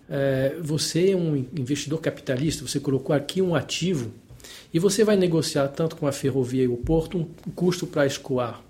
é, 0.10 0.58
você 0.62 1.12
é 1.12 1.16
um 1.16 1.38
investidor 1.38 2.02
capitalista, 2.02 2.68
você 2.68 2.80
colocou 2.80 3.16
aqui 3.16 3.42
um 3.42 3.56
ativo 3.56 4.12
e 4.74 4.80
você 4.80 5.06
vai 5.06 5.16
negociar 5.16 5.70
tanto 5.70 5.96
com 5.96 6.06
a 6.06 6.12
ferrovia 6.12 6.64
e 6.64 6.68
o 6.68 6.76
porto 6.76 7.18
um 7.18 7.52
custo 7.52 7.88
para 7.88 8.06
escoar. 8.06 8.62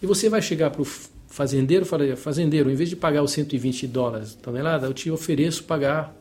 E 0.00 0.06
você 0.06 0.28
vai 0.28 0.40
chegar 0.40 0.70
para 0.70 0.82
o 0.82 0.84
fazendeiro 0.84 1.84
e 1.84 1.88
falar, 1.88 2.16
fazendeiro, 2.16 2.70
em 2.70 2.74
vez 2.74 2.88
de 2.88 2.96
pagar 2.96 3.22
os 3.22 3.32
120 3.32 3.86
dólares 3.88 4.34
tonelada, 4.34 4.86
eu 4.86 4.94
te 4.94 5.10
ofereço 5.10 5.64
pagar 5.64 6.14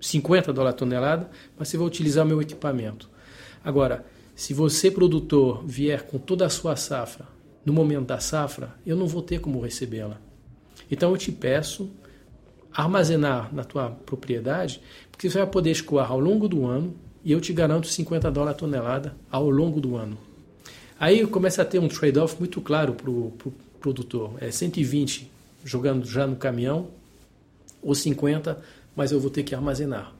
50 0.00 0.52
dólares 0.54 0.78
tonelada, 0.78 1.30
mas 1.58 1.68
você 1.68 1.76
vai 1.76 1.86
utilizar 1.86 2.24
meu 2.24 2.40
equipamento. 2.40 3.10
Agora, 3.62 4.06
se 4.34 4.54
você, 4.54 4.90
produtor, 4.90 5.64
vier 5.66 6.02
com 6.02 6.18
toda 6.18 6.46
a 6.46 6.48
sua 6.48 6.76
safra, 6.76 7.37
no 7.68 7.74
momento 7.74 8.06
da 8.06 8.18
safra, 8.18 8.74
eu 8.86 8.96
não 8.96 9.06
vou 9.06 9.20
ter 9.20 9.40
como 9.40 9.60
recebê-la. 9.60 10.18
Então 10.90 11.10
eu 11.10 11.18
te 11.18 11.30
peço 11.30 11.90
armazenar 12.72 13.54
na 13.54 13.62
tua 13.62 13.90
propriedade, 13.90 14.80
porque 15.12 15.28
você 15.28 15.36
vai 15.36 15.46
poder 15.46 15.70
escoar 15.70 16.10
ao 16.10 16.18
longo 16.18 16.48
do 16.48 16.64
ano 16.64 16.94
e 17.22 17.30
eu 17.30 17.42
te 17.42 17.52
garanto 17.52 17.86
50 17.86 18.30
dólares 18.30 18.56
a 18.56 18.58
tonelada 18.58 19.14
ao 19.30 19.50
longo 19.50 19.82
do 19.82 19.96
ano. 19.96 20.16
Aí 20.98 21.26
começa 21.26 21.60
a 21.60 21.64
ter 21.64 21.78
um 21.78 21.88
trade-off 21.88 22.36
muito 22.38 22.58
claro 22.62 22.94
para 22.94 23.10
o 23.10 23.32
pro 23.36 23.52
produtor. 23.78 24.32
É 24.40 24.50
120 24.50 25.30
jogando 25.62 26.06
já 26.06 26.26
no 26.26 26.36
caminhão 26.36 26.88
ou 27.82 27.94
50, 27.94 28.58
mas 28.96 29.12
eu 29.12 29.20
vou 29.20 29.30
ter 29.30 29.42
que 29.42 29.54
armazenar. 29.54 30.14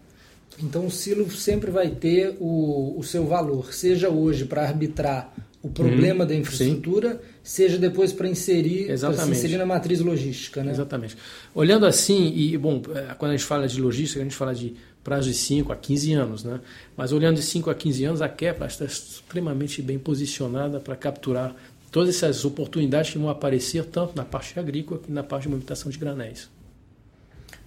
Então 0.63 0.85
o 0.85 0.91
silo 0.91 1.31
sempre 1.31 1.71
vai 1.71 1.89
ter 1.89 2.37
o, 2.39 2.95
o 2.99 3.03
seu 3.03 3.27
valor, 3.27 3.73
seja 3.73 4.11
hoje 4.11 4.45
para 4.45 4.69
arbitrar 4.69 5.33
o 5.69 5.71
problema 5.71 6.25
uhum, 6.25 6.29
da 6.29 6.35
infraestrutura, 6.35 7.13
sim. 7.13 7.19
seja 7.43 7.79
depois 7.79 8.13
para 8.13 8.27
inserir, 8.27 8.91
inserir 8.91 9.59
na 9.59 9.67
matriz 9.67 10.01
logística. 10.01 10.65
Né? 10.65 10.73
Exatamente. 10.73 11.17
Olhando 11.55 11.85
assim, 11.87 12.33
e 12.35 12.57
bom, 12.57 12.83
é, 12.95 13.15
quando 13.15 13.33
a 13.33 13.37
gente 13.37 13.47
fala 13.47 13.69
de 13.69 13.81
logística, 13.81 14.21
a 14.21 14.25
gente 14.25 14.35
fala 14.35 14.55
de 14.55 14.75
prazo 15.05 15.29
de 15.29 15.35
5 15.35 15.73
a 15.73 15.77
15 15.77 16.13
anos, 16.15 16.45
né? 16.45 16.61
mas 16.97 17.13
olhando 17.13 17.37
de 17.37 17.43
5 17.43 17.71
a 17.71 17.75
15 17.75 18.05
anos, 18.05 18.23
a 18.23 18.29
Kepler 18.29 18.69
está 18.69 18.85
extremamente 18.85 19.83
bem 19.83 19.99
posicionada 19.99 20.81
para 20.81 20.97
capturar 20.97 21.55
todas 21.91 22.17
essas 22.17 22.45
oportunidades 22.45 23.13
que 23.13 23.19
vão 23.19 23.29
aparecer 23.29 23.85
tanto 23.85 24.17
na 24.17 24.25
parte 24.25 24.59
agrícola 24.59 25.01
como 25.01 25.15
na 25.15 25.23
parte 25.23 25.45
de 25.45 25.49
movimentação 25.51 25.91
de 25.91 25.99
granéis. 25.99 26.51